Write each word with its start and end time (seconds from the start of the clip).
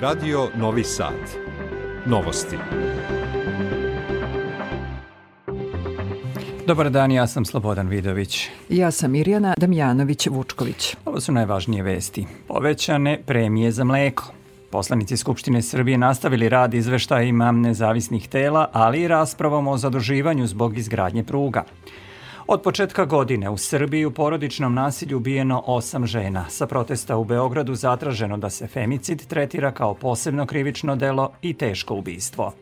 Radio 0.00 0.48
Novi 0.56 0.84
Sad. 0.84 1.14
Novosti. 2.06 2.56
Dobar 6.66 6.90
dan, 6.90 7.12
ja 7.12 7.26
sam 7.26 7.44
Slobodan 7.44 7.88
Vidović. 7.88 8.48
Ja 8.68 8.90
sam 8.90 9.10
Mirjana 9.10 9.54
Damjanović-Vučković. 9.60 10.96
Ovo 11.04 11.20
su 11.20 11.32
najvažnije 11.32 11.82
vesti. 11.82 12.26
Povećane 12.48 13.20
premije 13.26 13.72
za 13.72 13.84
mleko. 13.84 14.32
Poslanici 14.70 15.16
Skupštine 15.16 15.62
Srbije 15.62 15.98
nastavili 15.98 16.48
rad 16.48 16.74
izveštajima 16.74 17.52
nezavisnih 17.52 18.28
tela, 18.28 18.68
ali 18.72 19.00
i 19.00 19.08
raspravom 19.08 19.68
o 19.68 19.76
zaduživanju 19.76 20.46
zbog 20.46 20.78
izgradnje 20.78 21.24
pruga. 21.24 21.64
Od 22.52 22.62
početka 22.62 23.04
godine 23.04 23.50
u 23.50 23.56
Srbiji 23.56 24.04
u 24.04 24.10
porodičnom 24.10 24.74
nasilju 24.74 25.16
ubijeno 25.16 25.62
osam 25.66 26.06
žena. 26.06 26.44
Sa 26.48 26.66
protesta 26.66 27.16
u 27.16 27.24
Beogradu 27.24 27.74
zatraženo 27.74 28.36
da 28.36 28.50
se 28.50 28.66
femicid 28.66 29.26
tretira 29.26 29.72
kao 29.72 29.94
posebno 29.94 30.46
krivično 30.46 30.96
delo 30.96 31.32
i 31.42 31.54
teško 31.54 31.94
ubistvo. 31.94 32.52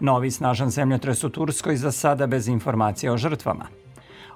Novi 0.00 0.30
snažan 0.30 0.70
zemljotres 0.70 1.24
u 1.24 1.28
Turskoj 1.28 1.76
za 1.76 1.92
sada 1.92 2.26
bez 2.26 2.48
informacija 2.48 3.12
o 3.12 3.16
žrtvama. 3.16 3.66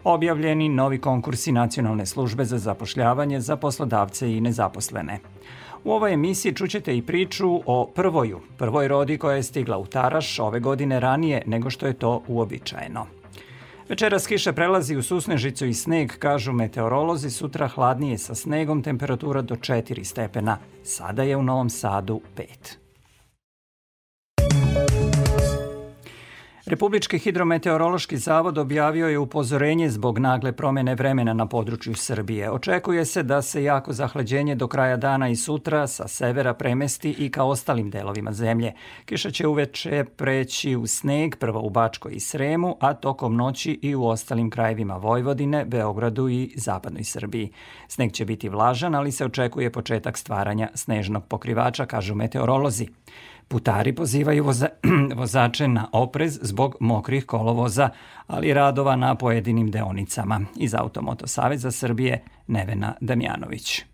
Objavljeni 0.05 0.69
novi 0.69 0.99
konkursi 0.99 1.52
Nacionalne 1.52 2.07
službe 2.07 2.45
za 2.45 2.59
zapošljavanje 2.59 3.41
za 3.41 3.57
poslodavce 3.57 4.33
i 4.37 4.41
nezaposlene. 4.41 5.19
U 5.85 5.93
ovoj 5.93 6.13
emisiji 6.13 6.55
čućete 6.55 6.97
i 6.97 7.02
priču 7.02 7.60
o 7.66 7.87
prvoju, 7.95 8.41
prvoj 8.59 8.88
rodi 8.88 9.19
koja 9.19 9.37
je 9.37 9.43
stigla 9.43 9.79
u 9.79 9.87
Taraš 9.87 10.38
ove 10.38 10.60
godine 10.60 11.01
ranije 11.01 11.43
nego 11.47 11.71
što 11.71 11.87
je 11.87 11.93
to 11.93 12.23
uobičajeno. 12.29 13.18
Večeras 13.88 14.27
kiša 14.27 14.52
prelazi 14.52 14.97
u 14.97 15.02
susnežicu 15.02 15.66
i 15.66 15.74
sneg, 15.74 16.12
kažu 16.19 16.52
meteorolozi, 16.52 17.30
sutra 17.30 17.69
hladnije 17.69 18.19
sa 18.19 18.34
snegom, 18.34 18.82
temperatura 18.82 19.43
do 19.43 19.54
4 19.54 20.04
stepena. 20.04 20.59
Sada 20.85 21.23
je 21.23 21.37
u 21.37 21.43
Novom 21.43 21.71
Sadu 21.71 22.21
5. 22.37 22.77
Republički 26.69 27.19
hidrometeorološki 27.19 28.16
zavod 28.16 28.59
objavio 28.59 29.09
je 29.09 29.19
upozorenje 29.19 29.91
zbog 29.91 30.19
nagle 30.19 30.52
promene 30.52 30.95
vremena 30.95 31.33
na 31.33 31.47
području 31.47 31.95
Srbije. 31.95 32.51
Očekuje 32.51 33.05
se 33.05 33.23
da 33.23 33.43
se 33.43 33.65
jako 33.65 33.93
zahlađenje 33.93 34.55
do 34.55 34.69
kraja 34.69 34.97
dana 34.97 35.29
i 35.29 35.37
sutra 35.37 35.87
sa 35.87 36.09
severa 36.09 36.55
premesti 36.55 37.10
i 37.19 37.30
ka 37.30 37.45
ostalim 37.45 37.91
delovima 37.91 38.33
zemlje. 38.33 38.73
Kiša 39.05 39.30
će 39.30 39.47
uveče 39.47 40.05
preći 40.16 40.77
u 40.77 40.87
sneg, 40.87 41.37
prvo 41.37 41.60
u 41.60 41.71
Bačkoj 41.71 42.13
i 42.13 42.21
Sremu, 42.21 42.77
a 42.80 42.95
tokom 42.95 43.37
noći 43.37 43.79
i 43.82 43.95
u 43.95 44.05
ostalim 44.07 44.51
krajevima 44.51 44.97
Vojvodine, 44.97 45.65
Beogradu 45.65 46.29
i 46.29 46.53
zapadnoj 46.57 47.05
Srbiji. 47.05 47.53
Sneg 47.88 48.13
će 48.13 48.25
biti 48.25 48.49
vlažan, 48.49 48.95
ali 48.95 49.13
se 49.13 49.25
očekuje 49.25 49.73
početak 49.73 50.19
stvaranja 50.19 50.69
snežnog 50.75 51.25
pokrivača, 51.25 51.87
kažu 51.87 52.15
meteorolozi. 52.15 52.88
Putari 53.49 53.93
pozivaju 53.95 54.45
voza, 54.45 54.68
vozače 55.21 55.68
na 55.68 55.88
oprez 55.93 56.38
zbog 56.43 56.77
mokrih 56.80 57.27
kolovoza, 57.27 57.91
ali 58.27 58.54
radova 58.54 58.96
na 58.96 59.15
pojedinim 59.15 59.71
deonicama. 59.71 60.41
Iz 60.57 60.74
Automoto 60.74 61.27
Saveza 61.27 61.71
Srbije 61.71 62.24
Nevena 62.46 62.95
Damjanović. 63.01 63.85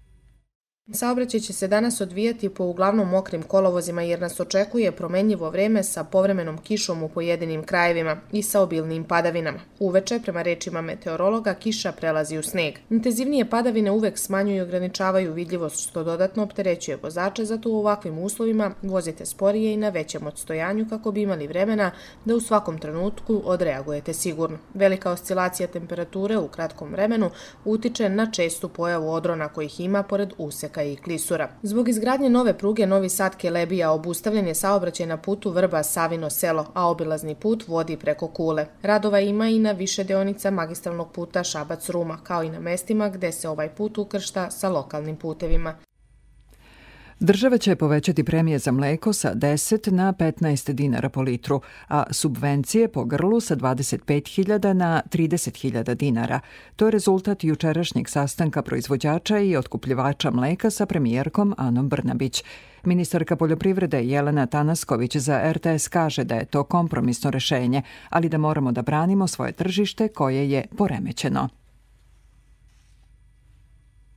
Saobraćaj 0.92 1.40
će 1.40 1.52
se 1.52 1.68
danas 1.68 2.00
odvijati 2.00 2.48
po 2.48 2.64
uglavnom 2.64 3.08
mokrim 3.08 3.42
kolovozima 3.42 4.02
jer 4.02 4.20
nas 4.20 4.40
očekuje 4.40 4.92
promenljivo 4.92 5.50
vreme 5.50 5.82
sa 5.82 6.04
povremenom 6.04 6.58
kišom 6.58 7.02
u 7.02 7.08
pojedinim 7.08 7.62
krajevima 7.62 8.16
i 8.32 8.42
sa 8.42 8.60
obilnim 8.60 9.04
padavinama. 9.04 9.58
Uveče, 9.78 10.20
prema 10.22 10.42
rečima 10.42 10.80
meteorologa, 10.80 11.54
kiša 11.54 11.92
prelazi 11.92 12.38
u 12.38 12.42
sneg. 12.42 12.74
Intenzivnije 12.90 13.50
padavine 13.50 13.90
uvek 13.90 14.18
smanjuju 14.18 14.56
i 14.56 14.60
ograničavaju 14.60 15.32
vidljivost 15.32 15.88
što 15.88 16.04
dodatno 16.04 16.42
opterećuje 16.42 16.98
vozače, 17.02 17.44
zato 17.44 17.70
u 17.70 17.78
ovakvim 17.78 18.18
uslovima 18.18 18.70
vozite 18.82 19.26
sporije 19.26 19.72
i 19.72 19.76
na 19.76 19.88
većem 19.88 20.26
odstojanju 20.26 20.86
kako 20.90 21.12
bi 21.12 21.22
imali 21.22 21.46
vremena 21.46 21.90
da 22.24 22.34
u 22.34 22.40
svakom 22.40 22.78
trenutku 22.78 23.42
odreagujete 23.44 24.12
sigurno. 24.12 24.58
Velika 24.74 25.10
oscilacija 25.10 25.66
temperature 25.66 26.38
u 26.38 26.48
kratkom 26.48 26.92
vremenu 26.92 27.30
utiče 27.64 28.08
na 28.08 28.30
čestu 28.30 28.68
pojavu 28.68 29.10
odrona 29.12 29.48
kojih 29.48 29.80
ima 29.80 30.02
pored 30.02 30.32
useka 30.38 30.73
Osijeka 30.74 30.82
i 30.82 30.96
Klisura. 30.96 31.48
Zbog 31.62 31.88
izgradnje 31.88 32.30
nove 32.30 32.58
pruge 32.58 32.86
Novi 32.86 33.08
Sad 33.08 33.36
Kelebija 33.36 33.90
obustavljen 33.90 34.46
je 34.46 34.54
saobraćaj 34.54 35.06
na 35.06 35.16
putu 35.16 35.50
Vrba 35.50 35.82
Savino 35.82 36.30
selo, 36.30 36.66
a 36.74 36.88
obilazni 36.88 37.34
put 37.34 37.68
vodi 37.68 37.96
preko 37.96 38.28
Kule. 38.28 38.66
Radova 38.82 39.20
ima 39.20 39.48
i 39.48 39.58
na 39.58 39.72
više 39.72 40.04
deonica 40.04 40.50
magistralnog 40.50 41.12
puta 41.12 41.44
Šabac 41.44 41.90
Ruma, 41.90 42.18
kao 42.22 42.42
i 42.42 42.50
na 42.50 42.60
mestima 42.60 43.08
gde 43.08 43.32
se 43.32 43.48
ovaj 43.48 43.68
put 43.68 43.98
ukršta 43.98 44.50
sa 44.50 44.68
lokalnim 44.68 45.16
putevima. 45.16 45.74
Država 47.20 47.58
će 47.58 47.76
povećati 47.76 48.24
premije 48.24 48.58
za 48.58 48.72
mleko 48.72 49.12
sa 49.12 49.34
10 49.34 49.90
na 49.90 50.12
15 50.12 50.72
dinara 50.72 51.08
po 51.08 51.22
litru, 51.22 51.60
a 51.88 52.04
subvencije 52.10 52.88
po 52.88 53.04
grlu 53.04 53.40
sa 53.40 53.56
25.000 53.56 54.72
na 54.72 55.02
30.000 55.10 55.94
dinara. 55.94 56.40
To 56.76 56.86
je 56.86 56.90
rezultat 56.90 57.44
jučerašnjeg 57.44 58.08
sastanka 58.08 58.62
proizvođača 58.62 59.38
i 59.38 59.56
otkupljivača 59.56 60.30
mleka 60.30 60.70
sa 60.70 60.86
premijerkom 60.86 61.54
Anom 61.58 61.88
Brnabić. 61.88 62.44
Ministarka 62.84 63.36
poljoprivrede 63.36 64.04
Jelena 64.04 64.46
Tanasković 64.46 65.16
za 65.16 65.52
RTS 65.52 65.88
kaže 65.88 66.24
da 66.24 66.34
je 66.34 66.44
to 66.44 66.64
kompromisno 66.64 67.30
rešenje, 67.30 67.82
ali 68.10 68.28
da 68.28 68.38
moramo 68.38 68.72
da 68.72 68.82
branimo 68.82 69.26
svoje 69.26 69.52
tržište 69.52 70.08
koje 70.08 70.50
je 70.50 70.66
poremećeno. 70.76 71.48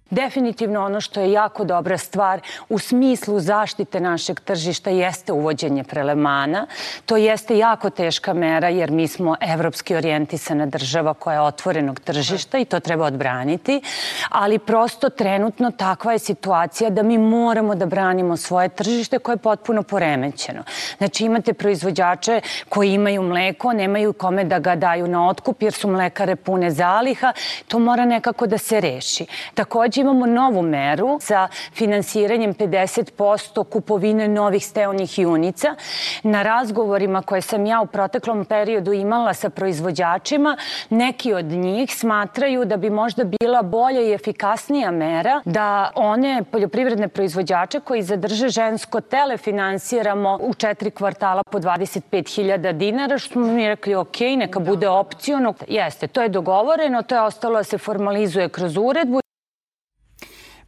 Definitivno 0.09 0.85
ono 0.85 1.01
što 1.01 1.19
je 1.19 1.31
jako 1.31 1.63
dobra 1.63 1.97
stvar 1.97 2.41
u 2.69 2.79
smislu 2.79 3.40
zaštite 3.40 4.00
našeg 4.00 4.40
tržišta 4.40 4.90
jeste 4.90 5.31
uvođenje 5.31 5.84
prelemana. 5.84 6.68
To 7.06 7.18
jeste 7.18 7.57
jako 7.57 7.90
teška 7.90 8.34
mera 8.34 8.69
jer 8.69 8.91
mi 8.91 9.07
smo 9.07 9.35
evropski 9.41 9.95
orijentisana 9.95 10.66
država 10.66 11.13
koja 11.13 11.34
je 11.34 11.41
otvorenog 11.41 12.00
tržišta 12.00 12.57
i 12.57 12.66
to 12.66 12.79
treba 12.79 13.06
odbraniti, 13.06 13.81
ali 14.29 14.59
prosto 14.59 15.09
trenutno 15.09 15.72
takva 15.72 16.13
je 16.13 16.19
situacija 16.19 16.89
da 16.89 17.03
mi 17.03 17.18
moramo 17.18 17.75
da 17.75 17.85
branimo 17.85 18.38
svoje 18.38 18.69
tržište 18.69 19.19
koje 19.19 19.34
je 19.34 19.38
potpuno 19.38 19.84
poremećeno. 19.84 20.63
Znači 20.97 21.25
imate 21.25 21.53
proizvođače 21.53 22.41
koji 22.69 22.94
imaju 22.94 23.22
mleko, 23.22 23.74
nemaju 23.74 24.13
kome 24.13 24.44
da 24.44 24.59
ga 24.59 24.75
daju 24.75 25.07
na 25.07 25.28
otkup 25.28 25.62
jer 25.63 25.74
su 25.74 25.88
mlekare 25.88 26.35
pune 26.35 26.72
zaliha, 26.72 27.34
to 27.68 27.79
mora 27.79 28.06
nekako 28.06 28.47
da 28.47 28.57
se 28.57 28.79
reši. 28.81 29.25
Takođe 29.53 29.97
Takođe 29.97 30.02
imamo 30.02 30.25
novu 30.25 30.62
meru 30.62 31.19
za 31.22 31.47
finansiranjem 31.74 32.53
50% 32.53 33.63
kupovine 33.63 34.28
novih 34.28 34.66
steonih 34.66 35.19
junica. 35.19 35.75
Na 36.24 36.44
razgovorima 36.44 37.22
koje 37.22 37.41
sam 37.41 37.66
ja 37.66 37.81
u 37.81 37.88
proteklom 37.88 38.46
periodu 38.46 38.94
imala 38.94 39.34
sa 39.34 39.50
proizvođačima, 39.50 40.57
neki 40.90 41.34
od 41.34 41.46
njih 41.46 41.96
smatraju 41.96 42.66
da 42.66 42.78
bi 42.78 42.90
možda 42.90 43.24
bila 43.24 43.62
bolja 43.62 44.02
i 44.02 44.13
efikasnija 44.13 44.91
mera 44.91 45.41
da 45.46 45.91
one 45.96 46.44
poljoprivredne 46.52 47.07
proizvođače 47.07 47.80
koji 47.80 48.02
zadrže 48.02 48.50
žensko 48.50 49.02
tele 49.02 49.38
finansiramo 49.38 50.40
u 50.41 50.53
četiri 50.53 50.91
kvartala 50.91 51.44
po 51.52 51.59
25.000 51.59 52.72
dinara, 52.72 53.18
što 53.18 53.34
smo 53.34 53.47
mi 53.47 53.68
rekli 53.68 53.96
ok, 53.96 54.19
neka 54.38 54.59
bude 54.59 54.90
opciono. 54.90 55.53
Jeste, 55.68 56.07
to 56.07 56.22
je 56.22 56.30
dogovoreno, 56.30 57.02
to 57.02 57.16
je 57.16 57.22
ostalo 57.22 57.57
da 57.57 57.63
se 57.63 57.78
formalizuje 57.78 58.50
kroz 58.50 58.78
uredbu. 58.78 59.27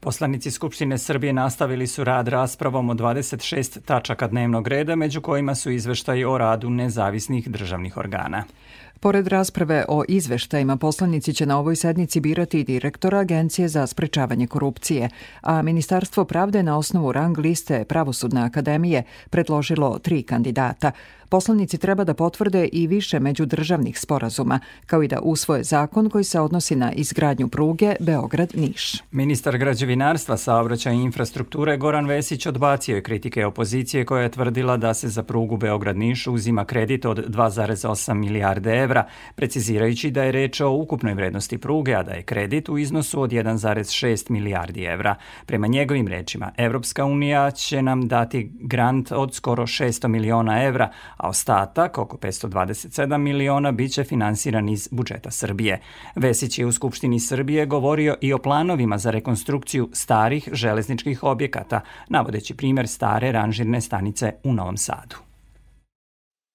Poslanici 0.01 0.51
Skupštine 0.51 0.97
Srbije 0.97 1.33
nastavili 1.33 1.87
su 1.87 2.03
rad 2.03 2.27
raspravom 2.27 2.89
o 2.89 2.93
26 2.93 3.81
tačaka 3.85 4.27
dnevnog 4.27 4.67
reda, 4.67 4.95
među 4.95 5.21
kojima 5.21 5.55
su 5.55 5.71
izveštaji 5.71 6.25
o 6.25 6.37
radu 6.37 6.69
nezavisnih 6.69 7.49
državnih 7.49 7.97
organa. 7.97 8.43
Pored 8.99 9.27
rasprave 9.27 9.85
o 9.87 10.03
izveštajima, 10.07 10.77
poslanici 10.77 11.33
će 11.33 11.45
na 11.45 11.59
ovoj 11.59 11.75
sednici 11.75 12.19
birati 12.19 12.63
direktora 12.63 13.19
Agencije 13.19 13.67
za 13.67 13.87
sprečavanje 13.87 14.47
korupcije, 14.47 15.09
a 15.41 15.61
Ministarstvo 15.61 16.25
pravde 16.25 16.63
na 16.63 16.77
osnovu 16.77 17.11
rang 17.11 17.37
liste 17.37 17.85
Pravosudne 17.85 18.41
akademije 18.41 19.03
predložilo 19.29 19.99
tri 19.99 20.23
kandidata– 20.23 20.91
Poslanici 21.29 21.77
treba 21.77 22.03
da 22.03 22.13
potvrde 22.13 22.67
i 22.71 22.87
više 22.87 23.19
međudržavnih 23.19 23.99
sporazuma, 23.99 24.59
kao 24.85 25.03
i 25.03 25.07
da 25.07 25.21
usvoje 25.21 25.63
zakon 25.63 26.09
koji 26.09 26.23
se 26.23 26.39
odnosi 26.39 26.75
na 26.75 26.91
izgradnju 26.91 27.47
pruge 27.47 27.95
Beograd-Niš. 27.99 29.03
Ministar 29.11 29.57
građevinarstva, 29.57 30.37
saobraćaja 30.37 30.93
i 30.93 31.01
infrastrukture 31.01 31.77
Goran 31.77 32.05
Vesić 32.05 32.45
odbacio 32.45 32.95
je 32.95 33.03
kritike 33.03 33.45
opozicije 33.45 34.05
koja 34.05 34.23
je 34.23 34.31
tvrdila 34.31 34.77
da 34.77 34.93
se 34.93 35.09
za 35.09 35.23
prugu 35.23 35.57
Beograd-Niš 35.57 36.27
uzima 36.27 36.65
kredit 36.65 37.05
od 37.05 37.27
2,8 37.27 38.13
milijarde 38.13 38.71
evra, 38.89 39.05
precizirajući 39.35 40.11
da 40.11 40.23
je 40.23 40.31
reč 40.31 40.61
o 40.61 40.71
ukupnoj 40.71 41.13
vrednosti 41.13 41.57
pruge, 41.57 41.95
a 41.95 42.03
da 42.03 42.11
je 42.11 42.23
kredit 42.23 42.69
u 42.69 42.77
iznosu 42.77 43.21
od 43.21 43.31
1,6 43.31 44.31
milijardi 44.31 44.83
evra. 44.83 45.15
Prema 45.45 45.67
njegovim 45.67 46.07
rečima, 46.07 46.51
Evropska 46.57 47.05
unija 47.05 47.51
će 47.51 47.81
nam 47.81 48.07
dati 48.07 48.51
grant 48.59 49.11
od 49.11 49.33
skoro 49.33 49.63
600 49.63 50.07
miliona 50.07 50.63
evra, 50.63 50.91
a 51.17 51.29
ostatak, 51.29 51.97
oko 51.97 52.17
527 52.17 53.17
miliona, 53.17 53.71
biće 53.71 54.03
finansiran 54.03 54.69
iz 54.69 54.89
budžeta 54.91 55.31
Srbije. 55.31 55.79
Vesić 56.15 56.59
je 56.59 56.65
u 56.65 56.71
Skupštini 56.71 57.19
Srbije 57.19 57.65
govorio 57.65 58.15
i 58.21 58.33
o 58.33 58.37
planovima 58.37 58.97
za 58.97 59.11
rekonstrukciju 59.11 59.89
starih 59.93 60.49
železničkih 60.51 61.23
objekata, 61.23 61.81
navodeći 62.09 62.55
primer 62.55 62.87
stare 62.87 63.31
ranžirne 63.31 63.81
stanice 63.81 64.33
u 64.43 64.53
Novom 64.53 64.77
Sadu. 64.77 65.28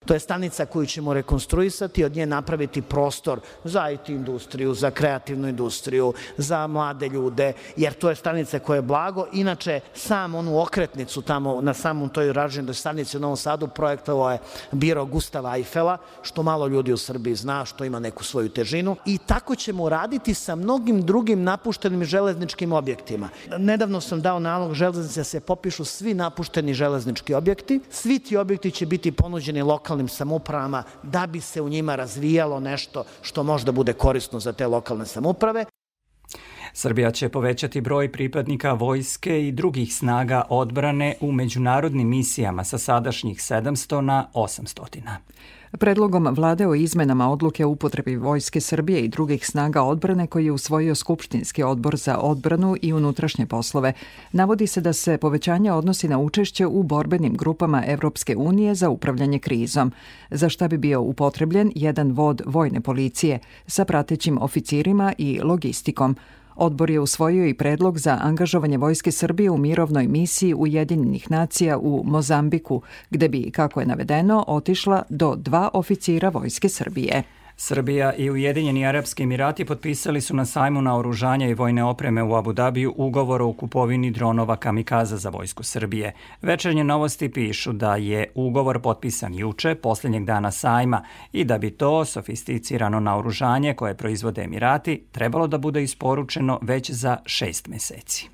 To 0.04 0.14
je 0.14 0.20
stanica 0.20 0.66
koju 0.66 0.86
ćemo 0.86 1.14
rekonstruisati, 1.14 2.04
od 2.04 2.16
nje 2.16 2.26
napraviti 2.26 2.82
prostor 2.82 3.40
za 3.64 3.90
IT 3.90 4.08
industriju, 4.08 4.74
za 4.74 4.90
kreativnu 4.90 5.48
industriju, 5.48 6.12
za 6.36 6.66
mlade 6.66 7.08
ljude, 7.08 7.52
jer 7.76 7.92
to 7.92 8.08
je 8.08 8.14
stanica 8.14 8.58
koja 8.58 8.76
je 8.76 8.82
blago. 8.82 9.26
Inače, 9.32 9.80
sam 9.94 10.34
onu 10.34 10.60
okretnicu 10.60 11.22
tamo 11.22 11.60
na 11.60 11.74
samom 11.74 12.08
toj 12.08 12.32
raženoj 12.32 12.74
stanici 12.74 13.16
u 13.16 13.20
Novom 13.20 13.36
Sadu 13.36 13.68
projektovao 13.68 14.30
je 14.30 14.38
biro 14.72 15.04
Gustava 15.04 15.56
Eiffela, 15.56 15.98
što 16.22 16.42
malo 16.42 16.66
ljudi 16.66 16.92
u 16.92 16.96
Srbiji 16.96 17.34
zna, 17.34 17.64
što 17.64 17.84
ima 17.84 17.98
neku 17.98 18.24
svoju 18.24 18.48
težinu. 18.48 18.96
I 19.06 19.18
tako 19.18 19.54
ćemo 19.54 19.88
raditi 19.88 20.34
sa 20.34 20.54
mnogim 20.54 21.02
drugim 21.02 21.42
napuštenim 21.42 22.04
železničkim 22.04 22.72
objektima. 22.72 23.28
Nedavno 23.58 24.00
sam 24.00 24.20
dao 24.20 24.38
nalog 24.38 24.74
železnice 24.74 25.20
da 25.20 25.24
se 25.24 25.40
popišu 25.40 25.84
svi 25.84 26.14
napušteni 26.14 26.74
železnički 26.74 27.34
objekti. 27.34 27.80
Svi 27.90 28.18
ti 28.18 28.36
objekti 28.36 28.70
će 28.70 28.86
biti 28.86 29.12
ponuđeni 29.12 29.62
lokalnim 29.62 29.93
lokalnim 29.94 30.08
samupravama 30.08 30.82
da 31.02 31.26
bi 31.26 31.40
se 31.40 31.60
u 31.62 31.68
njima 31.68 31.96
razvijalo 31.96 32.60
nešto 32.60 33.04
što 33.22 33.42
možda 33.42 33.72
bude 33.72 33.92
korisno 33.92 34.40
za 34.40 34.52
te 34.52 34.66
lokalne 34.66 35.06
samuprave. 35.06 35.64
Srbija 36.76 37.10
će 37.10 37.28
povećati 37.28 37.80
broj 37.80 38.12
pripadnika 38.12 38.72
vojske 38.72 39.48
i 39.48 39.52
drugih 39.52 39.94
snaga 39.94 40.42
odbrane 40.48 41.14
u 41.20 41.32
međunarodnim 41.32 42.08
misijama 42.08 42.64
sa 42.64 42.78
sadašnjih 42.78 43.38
700 43.38 44.00
na 44.00 44.26
800. 44.34 45.00
Predlogom 45.78 46.28
vlade 46.34 46.66
o 46.66 46.74
izmenama 46.74 47.30
odluke 47.30 47.64
o 47.64 47.68
upotrebi 47.68 48.16
Vojske 48.16 48.60
Srbije 48.60 49.04
i 49.04 49.08
drugih 49.08 49.46
snaga 49.46 49.82
odbrane 49.82 50.26
koji 50.26 50.44
je 50.44 50.52
usvojio 50.52 50.94
Skupštinski 50.94 51.62
odbor 51.62 51.96
za 51.96 52.18
odbranu 52.18 52.76
i 52.82 52.92
unutrašnje 52.92 53.46
poslove, 53.46 53.92
navodi 54.32 54.66
se 54.66 54.80
da 54.80 54.92
se 54.92 55.18
povećanje 55.18 55.72
odnosi 55.72 56.08
na 56.08 56.18
učešće 56.18 56.66
u 56.66 56.82
borbenim 56.82 57.34
grupama 57.36 57.82
Evropske 57.86 58.36
unije 58.36 58.74
za 58.74 58.88
upravljanje 58.88 59.38
krizom, 59.38 59.92
za 60.30 60.48
šta 60.48 60.68
bi 60.68 60.78
bio 60.78 61.00
upotrebljen 61.00 61.72
jedan 61.74 62.12
vod 62.12 62.42
vojne 62.46 62.80
policije 62.80 63.38
sa 63.66 63.84
pratećim 63.84 64.38
oficirima 64.42 65.12
i 65.18 65.40
logistikom, 65.42 66.16
Odbor 66.56 66.90
je 66.90 67.00
usvojio 67.00 67.46
i 67.46 67.54
predlog 67.54 67.98
za 67.98 68.18
angažovanje 68.22 68.78
Vojske 68.78 69.12
Srbije 69.12 69.50
u 69.50 69.58
mirovnoj 69.58 70.06
misiji 70.08 70.54
Ujedinjenih 70.54 71.30
nacija 71.30 71.78
u 71.78 72.02
Mozambiku, 72.04 72.82
gde 73.10 73.28
bi, 73.28 73.50
kako 73.50 73.80
je 73.80 73.86
navedeno, 73.86 74.44
otišla 74.46 75.02
do 75.08 75.34
dva 75.36 75.70
oficira 75.72 76.28
Vojske 76.28 76.68
Srbije. 76.68 77.22
Srbija 77.56 78.12
i 78.14 78.30
Ujedinjeni 78.30 78.86
Arapski 78.86 79.22
Emirati 79.22 79.64
potpisali 79.64 80.20
su 80.20 80.36
na 80.36 80.44
sajmu 80.44 80.82
na 80.82 80.98
oružanja 80.98 81.48
i 81.48 81.54
vojne 81.54 81.84
opreme 81.84 82.22
u 82.22 82.34
Abu 82.34 82.52
Dhabiju 82.52 82.94
ugovor 82.96 83.42
o 83.42 83.52
kupovini 83.52 84.10
dronova 84.10 84.56
kamikaza 84.56 85.16
za 85.16 85.28
vojsku 85.28 85.62
Srbije. 85.62 86.12
Večernje 86.42 86.84
novosti 86.84 87.28
pišu 87.28 87.72
da 87.72 87.96
je 87.96 88.32
ugovor 88.34 88.82
potpisan 88.82 89.34
juče, 89.34 89.74
posljednjeg 89.74 90.24
dana 90.24 90.50
sajma, 90.50 91.04
i 91.32 91.44
da 91.44 91.58
bi 91.58 91.70
to 91.70 92.04
sofisticirano 92.04 93.00
naoružanje 93.00 93.74
koje 93.74 93.96
proizvode 93.96 94.42
Emirati 94.42 95.04
trebalo 95.12 95.46
da 95.46 95.58
bude 95.58 95.82
isporučeno 95.82 96.58
već 96.62 96.90
za 96.90 97.18
šest 97.26 97.68
meseci. 97.68 98.33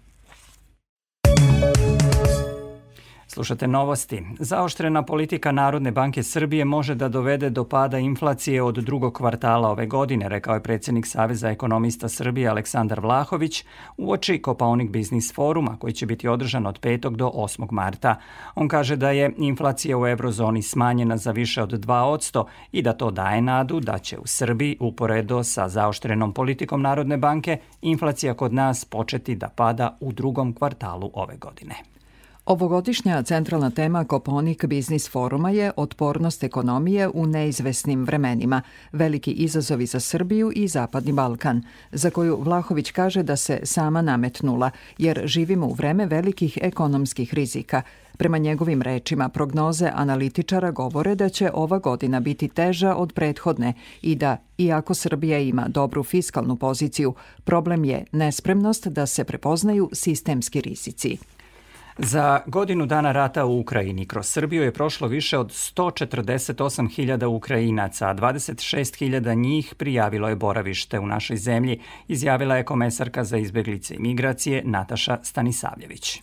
Slušate 3.32 3.66
novosti. 3.68 4.22
Zaoštrena 4.38 5.02
politika 5.02 5.52
Narodne 5.52 5.90
banke 5.90 6.22
Srbije 6.22 6.64
može 6.64 6.94
da 6.94 7.08
dovede 7.08 7.50
do 7.50 7.64
pada 7.64 7.98
inflacije 7.98 8.62
od 8.62 8.74
drugog 8.74 9.14
kvartala 9.14 9.68
ove 9.68 9.86
godine, 9.86 10.28
rekao 10.28 10.54
je 10.54 10.62
predsjednik 10.62 11.06
Saveza 11.06 11.50
ekonomista 11.50 12.08
Srbije 12.08 12.48
Aleksandar 12.48 13.00
Vlahović 13.00 13.64
u 13.96 14.12
oči 14.12 14.42
Kopaonik 14.42 14.90
Biznis 14.90 15.34
foruma 15.34 15.76
koji 15.76 15.92
će 15.92 16.06
biti 16.06 16.28
održan 16.28 16.66
od 16.66 16.80
5. 16.80 17.16
do 17.16 17.30
8. 17.34 17.66
marta. 17.70 18.16
On 18.54 18.68
kaže 18.68 18.96
da 18.96 19.10
je 19.10 19.32
inflacija 19.38 19.98
u 19.98 20.06
eurozoni 20.06 20.62
smanjena 20.62 21.16
za 21.16 21.30
više 21.30 21.62
od 21.62 21.70
2% 21.70 22.44
i 22.72 22.82
da 22.82 22.92
to 22.92 23.10
daje 23.10 23.42
nadu 23.42 23.80
da 23.80 23.98
će 23.98 24.18
u 24.18 24.26
Srbiji 24.26 24.76
uporedo 24.80 25.44
sa 25.44 25.68
zaoštrenom 25.68 26.32
politikom 26.32 26.82
Narodne 26.82 27.16
banke 27.16 27.58
inflacija 27.82 28.34
kod 28.34 28.52
nas 28.52 28.84
početi 28.84 29.34
da 29.34 29.48
pada 29.48 29.96
u 30.00 30.12
drugom 30.12 30.54
kvartalu 30.54 31.10
ove 31.14 31.36
godine. 31.36 31.74
Ovogodišnja 32.50 33.22
centralna 33.22 33.70
tema 33.70 34.04
Koponik 34.04 34.64
Biznis 34.64 35.10
foruma 35.10 35.50
je 35.50 35.72
otpornost 35.76 36.44
ekonomije 36.44 37.08
u 37.08 37.26
neizvesnim 37.26 38.04
vremenima, 38.04 38.62
veliki 38.92 39.32
izazovi 39.32 39.86
za 39.86 40.00
Srbiju 40.00 40.52
i 40.54 40.68
Zapadni 40.68 41.12
Balkan, 41.12 41.62
za 41.92 42.10
koju 42.10 42.40
Vlahović 42.40 42.90
kaže 42.90 43.22
da 43.22 43.36
se 43.36 43.60
sama 43.62 44.02
nametnula, 44.02 44.70
jer 44.98 45.22
živimo 45.24 45.66
u 45.66 45.72
vreme 45.72 46.06
velikih 46.06 46.58
ekonomskih 46.62 47.34
rizika. 47.34 47.82
Prema 48.16 48.38
njegovim 48.38 48.82
rečima, 48.82 49.28
prognoze 49.28 49.90
analitičara 49.94 50.70
govore 50.70 51.14
da 51.14 51.28
će 51.28 51.50
ova 51.54 51.78
godina 51.78 52.20
biti 52.20 52.48
teža 52.48 52.94
od 52.94 53.12
prethodne 53.12 53.74
i 54.02 54.14
da, 54.14 54.36
iako 54.58 54.94
Srbija 54.94 55.38
ima 55.38 55.68
dobru 55.68 56.02
fiskalnu 56.02 56.56
poziciju, 56.56 57.14
problem 57.44 57.84
je 57.84 58.04
nespremnost 58.12 58.88
da 58.88 59.06
se 59.06 59.24
prepoznaju 59.24 59.90
sistemski 59.92 60.60
rizici. 60.60 61.18
Za 62.02 62.40
godinu 62.46 62.86
dana 62.86 63.12
rata 63.12 63.44
u 63.44 63.60
Ukrajini 63.60 64.06
kroz 64.06 64.26
Srbiju 64.26 64.62
je 64.62 64.72
prošlo 64.72 65.08
više 65.08 65.38
od 65.38 65.48
148.000 65.48 67.24
Ukrajinaca, 67.26 68.08
a 68.08 68.14
26.000 68.14 69.34
njih 69.34 69.74
prijavilo 69.74 70.28
je 70.28 70.36
boravište 70.36 70.98
u 70.98 71.06
našoj 71.06 71.36
zemlji, 71.36 71.80
izjavila 72.08 72.56
je 72.56 72.64
komesarka 72.64 73.24
za 73.24 73.36
izbeglice 73.36 73.94
i 73.94 73.98
migracije 73.98 74.62
Nataša 74.64 75.18
Stanisavljević. 75.22 76.22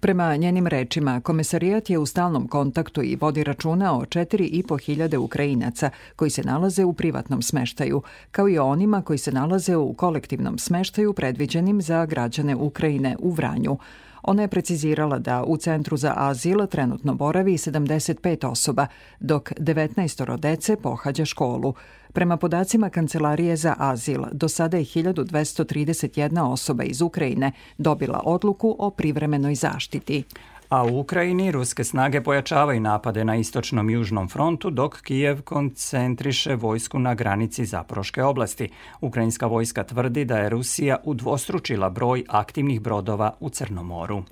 Prema 0.00 0.36
njenim 0.36 0.66
rečima, 0.66 1.20
komesarijat 1.20 1.90
je 1.90 1.98
u 1.98 2.06
stalnom 2.06 2.48
kontaktu 2.48 3.02
i 3.02 3.16
vodi 3.20 3.44
računa 3.44 3.98
o 3.98 4.00
4.500 4.00 5.16
Ukrajinaca 5.16 5.90
koji 6.16 6.30
se 6.30 6.42
nalaze 6.42 6.84
u 6.84 6.92
privatnom 6.92 7.42
smeštaju, 7.42 8.02
kao 8.30 8.48
i 8.48 8.58
onima 8.58 9.02
koji 9.02 9.18
se 9.18 9.32
nalaze 9.32 9.76
u 9.76 9.94
kolektivnom 9.94 10.58
smeštaju 10.58 11.12
predviđenim 11.12 11.82
za 11.82 12.06
građane 12.06 12.56
Ukrajine 12.56 13.16
u 13.18 13.30
Vranju. 13.30 13.78
Ona 14.26 14.42
je 14.42 14.48
precizirala 14.48 15.18
da 15.18 15.44
u 15.46 15.56
Centru 15.56 15.96
za 15.96 16.12
azil 16.16 16.66
trenutno 16.66 17.14
boravi 17.14 17.52
75 17.52 18.46
osoba, 18.46 18.86
dok 19.20 19.52
19 19.52 20.38
dece 20.38 20.76
pohađa 20.76 21.24
školu. 21.24 21.74
Prema 22.12 22.36
podacima 22.36 22.90
Kancelarije 22.90 23.56
za 23.56 23.74
azil, 23.78 24.22
do 24.32 24.48
sada 24.48 24.76
je 24.76 24.84
1231 24.84 26.52
osoba 26.52 26.84
iz 26.84 27.00
Ukrajine 27.00 27.52
dobila 27.78 28.22
odluku 28.24 28.76
o 28.78 28.90
privremenoj 28.90 29.54
zaštiti. 29.54 30.22
A 30.68 30.84
u 30.84 31.00
Ukrajini 31.00 31.52
ruske 31.52 31.84
snage 31.84 32.20
pojačavaju 32.20 32.80
napade 32.80 33.24
na 33.24 33.36
istočnom 33.36 33.90
južnom 33.90 34.28
frontu, 34.28 34.70
dok 34.70 35.00
Kijev 35.02 35.42
koncentriše 35.42 36.54
vojsku 36.54 36.98
na 36.98 37.14
granici 37.14 37.64
Zaporoške 37.64 38.22
oblasti. 38.22 38.68
Ukrajinska 39.00 39.46
vojska 39.46 39.84
tvrdi 39.84 40.24
da 40.24 40.38
je 40.38 40.48
Rusija 40.48 40.96
udvostručila 41.04 41.90
broj 41.90 42.24
aktivnih 42.28 42.80
brodova 42.80 43.34
u 43.40 43.48
Crnom 43.48 43.86
moru. 43.86 44.22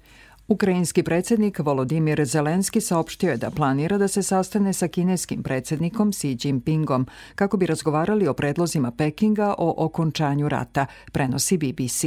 Ukrajinski 0.49 1.03
predsjednik 1.03 1.59
Volodimir 1.59 2.25
Zelenski 2.25 2.81
saopštio 2.81 3.31
je 3.31 3.37
da 3.37 3.51
planira 3.51 3.99
da 3.99 4.09
se 4.09 4.23
sastane 4.23 4.73
sa 4.73 4.89
kineskim 4.89 5.43
predsjednikom 5.43 6.13
Xi 6.13 6.37
Jinpingom 6.43 7.07
kako 7.35 7.57
bi 7.57 7.67
razgovarali 7.67 8.29
o 8.29 8.35
predlozima 8.35 8.91
Pekinga 8.91 9.55
o 9.59 9.75
okončanju 9.85 10.49
rata, 10.49 10.87
prenosi 11.13 11.59
BBC. 11.59 12.05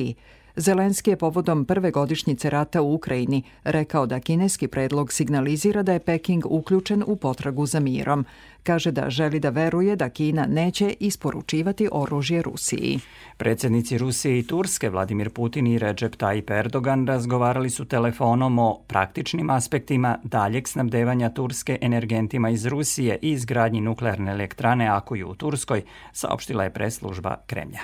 Zelenski 0.58 1.10
je 1.10 1.18
povodom 1.18 1.66
prve 1.66 1.92
godišnjice 1.92 2.50
rata 2.50 2.82
u 2.82 2.94
Ukrajini 2.94 3.44
rekao 3.64 4.06
da 4.06 4.20
kineski 4.20 4.68
predlog 4.68 5.14
signalizira 5.14 5.84
da 5.84 5.94
je 5.94 6.00
Peking 6.00 6.46
uključen 6.46 7.04
u 7.08 7.16
potragu 7.16 7.66
za 7.66 7.80
mirom. 7.80 8.26
Kaže 8.64 8.92
da 8.92 9.10
želi 9.10 9.40
da 9.40 9.50
veruje 9.50 9.96
da 9.96 10.10
Kina 10.10 10.46
neće 10.46 10.94
isporučivati 11.00 11.90
oružje 11.92 12.42
Rusiji. 12.42 13.00
Predsjednici 13.38 13.98
Rusije 13.98 14.40
i 14.40 14.48
Turske 14.48 14.90
Vladimir 14.90 15.30
Putin 15.30 15.68
i 15.68 15.80
Recep 15.80 16.16
Tayyip 16.16 16.60
Erdogan 16.60 17.08
razgovarali 17.08 17.70
su 17.70 17.86
telefonom 17.86 18.60
o 18.60 18.80
praktičnim 18.88 19.50
aspektima 19.50 20.18
daljeg 20.24 20.68
snabdevanja 20.68 21.30
Turske 21.30 21.78
energentima 21.82 22.50
iz 22.50 22.66
Rusije 22.66 23.20
i 23.22 23.32
izgradnji 23.32 23.82
nuklearne 23.82 24.32
elektrane 24.32 24.88
Akuju 24.88 25.30
u 25.30 25.36
Turskoj, 25.36 25.82
saopštila 26.14 26.64
je 26.64 26.74
preslužba 26.74 27.36
Kremlja. 27.48 27.80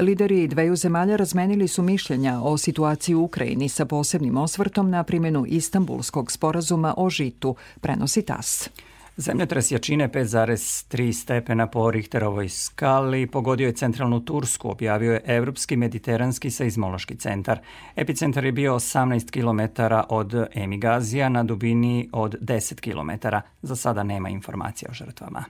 Lideri 0.00 0.48
dveju 0.48 0.76
zemalja 0.76 1.16
razmenili 1.16 1.68
su 1.68 1.82
mišljenja 1.82 2.40
o 2.42 2.58
situaciji 2.58 3.14
u 3.14 3.24
Ukrajini 3.24 3.68
sa 3.68 3.84
posebnim 3.84 4.36
osvrtom 4.36 4.90
na 4.90 5.04
primjenu 5.04 5.44
Istanbulskog 5.46 6.32
sporazuma 6.32 6.94
o 6.96 7.10
žitu, 7.10 7.54
prenosi 7.80 8.22
TAS. 8.22 8.70
Zemljotres 9.16 9.70
jačine 9.70 10.08
5,3 10.08 11.12
stepena 11.12 11.66
po 11.66 11.90
Richterovoj 11.90 12.48
skali 12.48 13.26
pogodio 13.26 13.66
je 13.66 13.72
centralnu 13.72 14.20
Tursku, 14.20 14.70
objavio 14.70 15.12
je 15.12 15.22
Evropski 15.24 15.76
mediteranski 15.76 16.50
seizmološki 16.50 17.16
centar. 17.16 17.60
Epicentar 17.96 18.44
je 18.44 18.52
bio 18.52 18.74
18 18.74 19.30
km 19.30 19.82
od 20.08 20.46
Emigazija 20.54 21.28
na 21.28 21.44
dubini 21.44 22.08
od 22.12 22.34
10 22.40 22.80
km. 22.80 23.28
Za 23.62 23.76
sada 23.76 24.02
nema 24.02 24.28
informacija 24.28 24.88
o 24.90 24.94
žrtvama. 24.94 25.44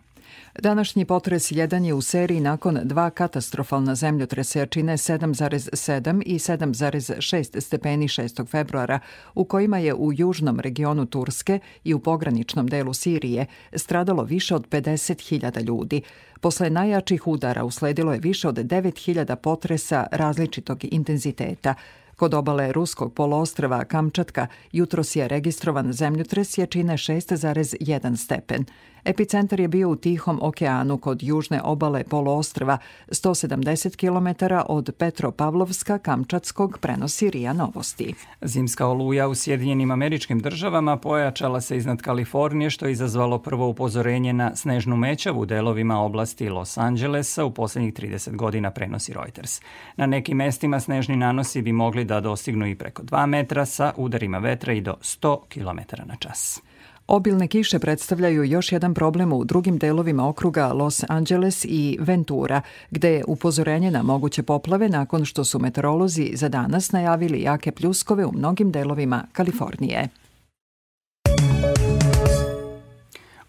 Današnji 0.59 1.05
potres 1.05 1.51
jedan 1.51 1.85
je 1.85 1.95
u 1.95 2.03
seriji 2.03 2.41
nakon 2.41 2.79
dva 2.83 3.11
katastrofalna 3.11 3.95
zemljotresa 3.95 4.59
jačine 4.59 4.97
7,7 4.97 6.23
i 6.27 6.39
7,6 6.39 7.61
stepeni 7.61 8.09
6. 8.09 8.47
februara, 8.47 8.99
u 9.35 9.45
kojima 9.45 9.79
je 9.79 9.95
u 9.95 10.13
južnom 10.13 10.61
regionu 10.61 11.07
Turske 11.07 11.59
i 11.85 11.95
u 11.95 12.01
pograničnom 12.01 12.67
delu 12.67 12.93
Sirije 12.93 13.47
stradalo 13.73 14.23
više 14.23 14.55
od 14.55 14.69
50.000 14.69 15.63
ljudi. 15.63 16.03
Posle 16.41 16.71
najjačih 16.71 17.27
udara 17.27 17.65
usledilo 17.65 18.13
je 18.13 18.19
više 18.19 18.49
od 18.49 18.57
9.000 18.57 19.37
potresa 19.37 20.07
različitog 20.13 20.79
intenziteta. 20.85 21.75
Kod 22.17 22.35
obale 22.35 22.73
ruskog 22.73 23.15
poloostrava 23.15 23.85
Kamčatka 23.85 24.47
jutros 24.73 25.17
je 25.17 25.29
registrovan 25.29 25.93
zemljotres 25.93 26.59
jačine 26.59 26.95
6,1 26.95 28.17
stepen. 28.17 28.65
Epicentar 29.05 29.61
je 29.61 29.69
bio 29.69 29.89
u 29.89 29.97
Tihom 29.97 30.39
okeanu 30.43 30.99
kod 30.99 31.23
južne 31.23 31.63
obale 31.63 32.05
poloostrva 32.05 32.79
170 33.09 33.97
km 33.97 34.55
od 34.67 34.91
Petropavlovska 34.99 35.99
Kamčatskog 35.99 36.79
prenosi 36.79 37.31
Rija 37.31 37.53
Novosti. 37.53 38.15
Zimska 38.43 38.87
oluja 38.87 39.29
u 39.29 39.35
Sjedinjenim 39.35 39.91
američkim 39.91 40.41
državama 40.41 40.97
pojačala 40.97 41.61
se 41.61 41.77
iznad 41.77 42.03
Kalifornije 42.03 42.71
što 42.71 42.87
je 42.87 42.93
izazvalo 42.93 43.39
prvo 43.39 43.69
upozorenje 43.69 44.33
na 44.33 44.57
snežnu 44.57 44.97
mećavu 44.97 45.41
u 45.41 45.47
delovima 45.47 46.01
oblasti 46.01 46.49
Los 46.49 46.79
Angelesa 46.79 47.45
u 47.45 47.51
poslednjih 47.51 47.95
30 47.95 48.37
godina 48.37 48.71
prenosi 48.71 49.13
Reuters. 49.13 49.61
Na 49.97 50.07
nekim 50.07 50.37
mestima 50.37 50.81
snežni 50.81 51.17
nanosi 51.17 51.63
bi 51.63 51.73
mogli 51.73 52.05
da 52.05 52.21
dostignu 52.21 52.67
i 52.67 52.75
preko 52.75 53.03
2 53.03 53.27
metra 53.27 53.67
sa 53.67 53.93
udarima 53.97 54.39
vetra 54.39 54.73
i 54.73 54.81
do 54.81 54.95
100 55.01 55.39
km 55.49 56.09
na 56.09 56.17
čas. 56.17 56.63
Obilne 57.11 57.49
kiše 57.49 57.79
predstavljaju 57.79 58.45
još 58.45 58.73
jedan 58.73 58.95
problem 58.95 59.33
u 59.33 59.45
drugim 59.45 59.79
delovima 59.79 60.29
okruga 60.29 60.73
Los 60.73 61.05
Angeles 61.09 61.65
i 61.65 61.99
Ventura, 62.01 62.61
gde 62.91 63.11
je 63.11 63.25
upozorenje 63.29 63.91
na 63.91 64.03
moguće 64.03 64.43
poplave 64.43 64.89
nakon 64.89 65.25
što 65.25 65.45
su 65.45 65.59
meteorolozi 65.59 66.31
za 66.35 66.49
danas 66.49 66.93
najavili 66.93 67.43
jake 67.43 67.73
pljuskove 67.73 68.27
u 68.27 68.33
mnogim 68.33 68.73
delovima 68.73 69.25
Kalifornije. 69.33 70.09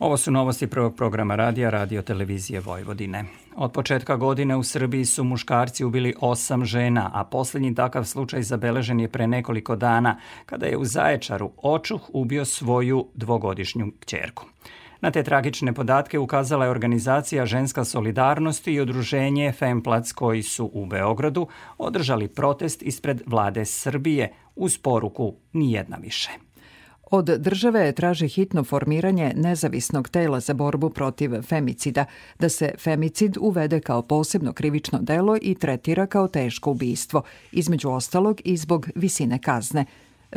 Ovo 0.01 0.17
su 0.17 0.31
novosti 0.31 0.67
prvog 0.67 0.96
programa 0.96 1.36
radija 1.36 1.70
Radio 1.70 2.01
Televizije 2.01 2.60
Vojvodine. 2.60 3.25
Od 3.55 3.72
početka 3.72 4.15
godine 4.15 4.55
u 4.55 4.63
Srbiji 4.63 5.05
su 5.05 5.24
muškarci 5.24 5.86
ubili 5.86 6.13
osam 6.20 6.65
žena, 6.65 7.12
a 7.13 7.24
poslednji 7.24 7.75
takav 7.75 8.05
slučaj 8.05 8.43
zabeležen 8.43 9.00
je 9.00 9.08
pre 9.08 9.27
nekoliko 9.27 9.75
dana, 9.75 10.17
kada 10.46 10.65
je 10.65 10.77
u 10.77 10.86
Zaječaru 10.86 11.51
očuh 11.58 12.01
ubio 12.13 12.46
svoju 12.46 13.08
dvogodišnju 13.13 13.91
kćerku. 14.00 14.46
Na 15.01 15.12
te 15.12 15.24
tragične 15.24 15.74
podatke 15.74 16.20
ukazala 16.20 16.65
je 16.65 16.72
organizacija 16.72 17.46
Ženska 17.46 17.86
solidarnost 17.86 18.67
i 18.67 18.79
udruženje 18.79 19.51
Femplac 19.51 20.12
koji 20.12 20.43
su 20.43 20.70
u 20.74 20.86
Beogradu 20.86 21.48
održali 21.77 22.27
protest 22.27 22.81
ispred 22.84 23.22
vlade 23.25 23.65
Srbije 23.65 24.34
uz 24.55 24.77
poruku 24.77 25.34
Nijedna 25.53 25.98
više. 25.98 26.31
Od 27.11 27.25
države 27.25 27.91
traže 27.91 28.27
hitno 28.27 28.63
formiranje 28.63 29.33
nezavisnog 29.35 30.09
tela 30.09 30.39
za 30.39 30.53
borbu 30.53 30.89
protiv 30.89 31.41
femicida, 31.41 32.05
da 32.39 32.49
se 32.49 32.71
femicid 32.79 33.37
uvede 33.39 33.79
kao 33.79 34.01
posebno 34.01 34.53
krivično 34.53 34.99
delo 35.01 35.37
i 35.41 35.55
tretira 35.55 36.05
kao 36.05 36.27
teško 36.27 36.71
ubistvo, 36.71 37.21
između 37.51 37.89
ostalog 37.89 38.41
i 38.43 38.57
zbog 38.57 38.89
visine 38.95 39.39
kazne. 39.39 39.85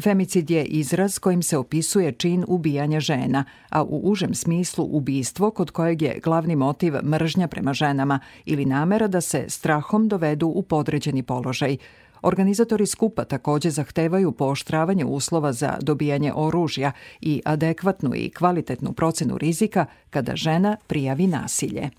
Femicid 0.03 0.51
je 0.51 0.65
izraz 0.65 1.19
kojim 1.19 1.43
se 1.43 1.59
opisuje 1.59 2.13
čin 2.13 2.45
ubijanja 2.49 3.01
žena, 3.01 3.45
a 3.69 3.83
u 3.83 4.01
užem 4.05 4.35
smislu 4.35 4.89
ubistvo 4.91 5.51
kod 5.51 5.71
kojeg 5.71 6.03
je 6.03 6.21
glavni 6.25 6.57
motiv 6.57 6.95
mržnja 7.03 7.49
prema 7.49 7.73
ženama 7.73 8.21
ili 8.45 8.65
namera 8.65 9.07
da 9.07 9.21
se 9.21 9.45
strahom 9.49 10.09
dovedu 10.09 10.47
u 10.47 10.63
podređeni 10.63 11.23
položaj– 11.23 11.77
Organizatori 12.25 12.87
skupa 12.87 13.25
takođe 13.25 13.71
zahtevaju 13.71 14.33
pooštravanje 14.33 15.05
uslova 15.05 15.53
za 15.53 15.79
dobijanje 15.81 16.33
oružja 16.35 16.93
i 17.21 17.43
adekvatnu 17.45 18.15
i 18.15 18.31
kvalitetnu 18.31 18.93
procenu 18.93 19.39
rizika 19.39 19.87
kada 20.11 20.37
žena 20.37 20.77
prijavi 20.87 21.27
nasilje. 21.27 21.91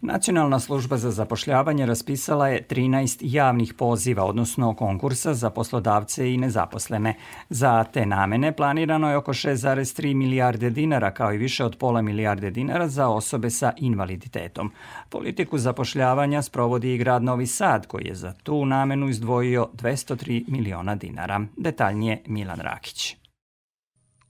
Nacionalna 0.00 0.60
služba 0.60 0.96
za 0.96 1.10
zapošljavanje 1.10 1.86
raspisala 1.86 2.48
je 2.48 2.66
13 2.70 3.18
javnih 3.22 3.74
poziva, 3.74 4.24
odnosno 4.24 4.74
konkursa 4.74 5.34
za 5.34 5.50
poslodavce 5.50 6.34
i 6.34 6.36
nezaposlene. 6.36 7.14
Za 7.48 7.84
te 7.84 8.06
namene 8.06 8.52
planirano 8.52 9.10
je 9.10 9.16
oko 9.16 9.32
6,3 9.32 10.14
milijarde 10.14 10.70
dinara, 10.70 11.10
kao 11.10 11.32
i 11.32 11.38
više 11.38 11.64
od 11.64 11.76
pola 11.76 12.02
milijarde 12.02 12.50
dinara 12.50 12.88
za 12.88 13.08
osobe 13.08 13.50
sa 13.50 13.72
invaliditetom. 13.76 14.72
Politiku 15.08 15.58
zapošljavanja 15.58 16.42
sprovodi 16.42 16.94
i 16.94 16.98
grad 16.98 17.22
Novi 17.22 17.46
Sad, 17.46 17.86
koji 17.86 18.06
je 18.06 18.14
za 18.14 18.32
tu 18.32 18.66
namenu 18.66 19.08
izdvojio 19.08 19.68
203 19.74 20.44
miliona 20.48 20.94
dinara. 20.94 21.40
Detaljnije 21.56 22.22
Milan 22.26 22.60
Rakić. 22.60 23.16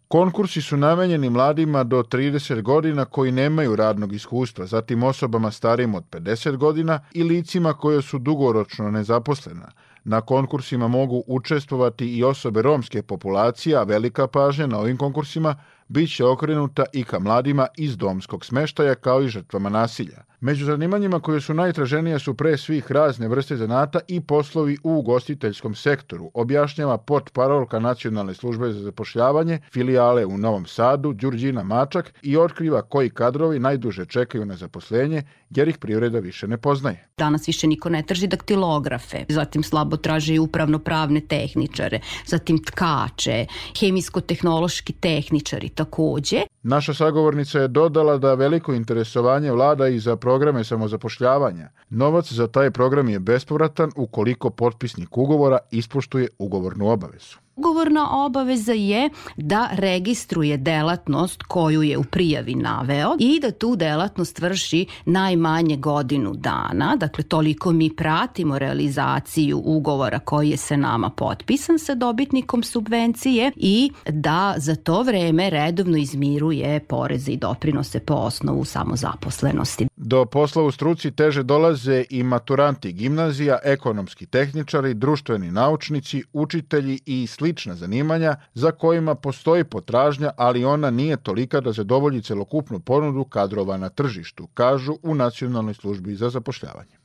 Konkursi 0.09 0.63
su 0.63 0.77
namenjeni 0.77 1.31
mladima 1.31 1.85
do 1.85 2.03
30 2.03 2.63
godina 2.63 3.05
koji 3.05 3.33
nemaju 3.33 3.77
radnog 3.77 4.13
iskustva, 4.13 4.67
zatim 4.67 5.03
osobama 5.03 5.51
starijim 5.51 5.95
od 5.95 6.05
50 6.11 6.57
godina 6.57 7.01
i 7.13 7.23
licima 7.23 7.73
koje 7.73 8.03
su 8.03 8.19
dugoročno 8.19 8.91
nezaposlena. 8.91 9.71
Na 10.05 10.21
konkursima 10.21 10.89
mogu 10.89 11.25
učestvovati 11.27 12.17
i 12.17 12.25
osobe 12.25 12.63
romske 12.63 13.03
populacije, 13.03 13.77
a 13.77 13.83
velika 13.83 14.27
pažnja 14.27 14.67
na 14.67 14.79
ovim 14.79 14.97
konkursima 14.97 15.57
bit 15.89 16.17
će 16.17 16.25
okrenuta 16.25 16.85
i 16.93 17.05
ka 17.05 17.19
mladima 17.19 17.67
iz 17.77 17.97
domskog 17.97 18.45
smeštaja 18.45 18.95
kao 18.95 19.23
i 19.23 19.29
žrtvama 19.29 19.69
nasilja. 19.69 20.28
Među 20.41 20.65
zanimanjima 20.65 21.21
koje 21.21 21.41
su 21.41 21.55
najtraženije 21.55 22.19
su 22.19 22.35
pre 22.35 22.57
svih 22.57 22.93
razne 22.93 23.29
vrste 23.29 23.57
zanata 23.57 24.01
i 24.09 24.21
poslovi 24.21 24.79
u 24.83 24.99
ugostiteljskom 24.99 25.75
sektoru, 25.75 26.31
objašnjava 26.35 26.99
port 26.99 27.33
parolka 27.33 27.79
Nacionalne 27.79 28.35
službe 28.35 28.73
za 28.73 28.81
zapošljavanje, 28.81 29.59
filijale 29.73 30.27
u 30.27 30.39
Novom 30.39 30.67
Sadu, 30.67 31.13
Đurđina 31.13 31.63
Mačak 31.63 32.15
i 32.23 32.37
otkriva 32.37 32.83
koji 32.83 33.11
kadrovi 33.11 33.59
najduže 33.59 34.07
čekaju 34.07 34.45
na 34.45 34.57
zaposlenje 34.57 35.23
jer 35.51 35.69
ih 35.69 35.79
privreda 35.79 36.19
više 36.19 36.49
ne 36.49 36.57
poznaje. 36.57 37.09
Danas 37.19 37.49
više 37.49 37.67
niko 37.67 37.89
ne 37.89 38.03
traži 38.03 38.27
daktilografe, 38.27 39.25
zatim 39.29 39.63
slabo 39.63 39.97
traže 39.97 40.35
i 40.35 40.39
upravno-pravne 40.39 41.21
tehničare, 41.21 42.01
zatim 42.27 42.65
tkače, 42.65 43.47
hemijsko-tehnološki 43.81 44.93
tehničari 44.93 45.69
takođe. 45.69 46.43
Naša 46.63 46.95
sagovornica 46.95 47.59
je 47.59 47.69
dodala 47.69 48.19
da 48.19 48.35
veliko 48.35 48.75
interesovanje 48.75 49.53
vlada 49.53 49.89
i 49.89 49.99
za 49.99 50.17
programe 50.29 50.65
samozapošljavanja. 50.65 51.71
Novac 51.91 52.33
za 52.33 52.47
taj 52.47 52.71
program 52.71 53.09
je 53.09 53.19
bespovratan 53.19 53.91
ukoliko 53.97 54.51
potpisnik 54.51 55.17
ugovora 55.17 55.59
ispoštuje 55.71 56.29
ugovornu 56.39 56.91
obavezu. 56.91 57.48
Ugovorna 57.59 58.25
obaveza 58.25 58.73
je 58.73 59.11
da 59.37 59.69
registruje 59.73 60.57
delatnost 60.57 61.43
koju 61.43 61.83
je 61.83 61.99
u 61.99 62.05
prijavi 62.05 62.55
naveo 62.55 63.17
i 63.19 63.41
da 63.41 63.51
tu 63.51 63.77
delatnost 63.77 64.39
vrši 64.39 64.87
najmanje 65.05 65.77
godinu 65.77 66.35
dana. 66.35 66.97
Dakle, 66.97 67.25
toliko 67.25 67.73
mi 67.73 67.97
pratimo 67.97 68.59
realizaciju 68.59 69.63
ugovora 69.65 70.19
koji 70.19 70.51
je 70.51 70.57
se 70.57 70.77
nama 70.77 71.11
potpisan 71.11 71.79
sa 71.79 71.95
dobitnikom 71.95 72.63
subvencije 72.63 73.53
i 73.57 73.91
da 74.09 74.55
za 74.57 74.77
to 74.77 75.03
vreme 75.03 75.51
redovno 75.51 75.97
izmiruje 75.97 76.81
poreze 76.81 77.33
i 77.33 77.37
doprinose 77.37 78.01
po 78.01 78.15
osnovu 78.15 78.65
samozaposlenosti. 78.65 79.89
Do 79.97 80.25
posla 80.25 80.63
u 80.63 80.71
struci 80.71 81.11
teže 81.11 81.43
dolaze 81.43 82.05
i 82.11 82.23
maturanti 82.23 82.93
gimnazija, 82.93 83.59
ekonomski 83.65 84.27
tehničari, 84.27 84.95
društveni 84.95 85.51
naučnici, 85.51 86.23
učitelji 86.33 87.01
i 87.07 87.27
slična 87.49 87.75
zanimanja 87.75 88.37
za 88.55 88.71
kojima 88.71 89.15
postoji 89.15 89.65
potražnja, 89.65 90.31
ali 90.37 90.65
ona 90.65 90.91
nije 90.91 91.17
tolika 91.17 91.61
da 91.61 91.73
zadovolji 91.73 92.23
celokupnu 92.23 92.81
ponudu 92.81 93.25
kadrova 93.25 93.77
na 93.77 93.89
tržištu, 93.89 94.47
kažu 94.55 94.95
u 95.03 95.15
Nacionalnoj 95.15 95.75
službi 95.75 96.15
za 96.15 96.31
zapošljavanje. 96.31 96.99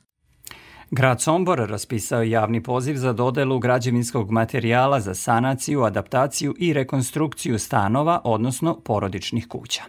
Grad 0.90 1.20
Sombor 1.20 1.58
raspisao 1.58 2.22
javni 2.22 2.62
poziv 2.62 2.96
za 2.96 3.12
dodelu 3.12 3.58
građevinskog 3.58 4.30
materijala 4.30 5.00
za 5.00 5.14
sanaciju, 5.14 5.82
adaptaciju 5.82 6.54
i 6.58 6.72
rekonstrukciju 6.72 7.58
stanova, 7.58 8.20
odnosno 8.24 8.80
porodičnih 8.84 9.48
kuća. 9.48 9.82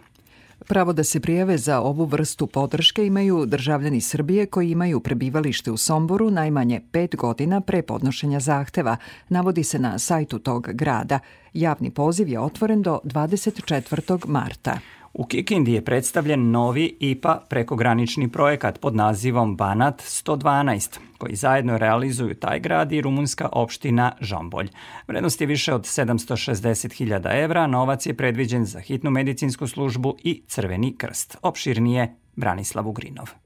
Pravo 0.68 0.92
da 0.92 1.04
se 1.04 1.20
prijave 1.20 1.58
za 1.58 1.80
ovu 1.80 2.04
vrstu 2.04 2.46
podrške 2.46 3.06
imaju 3.06 3.46
državljani 3.46 4.00
Srbije 4.00 4.46
koji 4.46 4.70
imaju 4.70 5.00
prebivalište 5.00 5.70
u 5.70 5.76
Somboru 5.76 6.30
najmanje 6.30 6.80
pet 6.92 7.16
godina 7.16 7.60
pre 7.60 7.82
podnošenja 7.82 8.40
zahteva, 8.40 8.96
navodi 9.28 9.64
se 9.64 9.78
na 9.78 9.98
sajtu 9.98 10.38
tog 10.38 10.68
grada. 10.72 11.18
Javni 11.52 11.90
poziv 11.90 12.28
je 12.28 12.40
otvoren 12.40 12.82
do 12.82 12.98
24. 13.04 14.26
marta. 14.26 14.78
U 15.18 15.24
Kikindi 15.24 15.72
je 15.72 15.84
predstavljen 15.84 16.50
novi 16.50 16.96
IPA 17.00 17.40
prekogranični 17.48 18.28
projekat 18.28 18.80
pod 18.80 18.96
nazivom 18.96 19.56
Banat 19.56 20.02
112, 20.02 20.98
koji 21.18 21.36
zajedno 21.36 21.78
realizuju 21.78 22.34
taj 22.34 22.60
grad 22.60 22.92
i 22.92 23.00
rumunska 23.00 23.48
opština 23.52 24.12
Žombolj. 24.20 24.68
Vrednost 25.08 25.40
je 25.40 25.46
više 25.46 25.74
od 25.74 25.82
760.000 25.82 27.44
evra, 27.44 27.66
novac 27.66 28.06
je 28.06 28.14
predviđen 28.14 28.64
za 28.64 28.80
hitnu 28.80 29.10
medicinsku 29.10 29.66
službu 29.66 30.16
i 30.22 30.42
Crveni 30.46 30.96
krst. 30.96 31.36
Opširnije 31.42 32.14
Branislav 32.36 32.88
Ugrinov. 32.88 33.45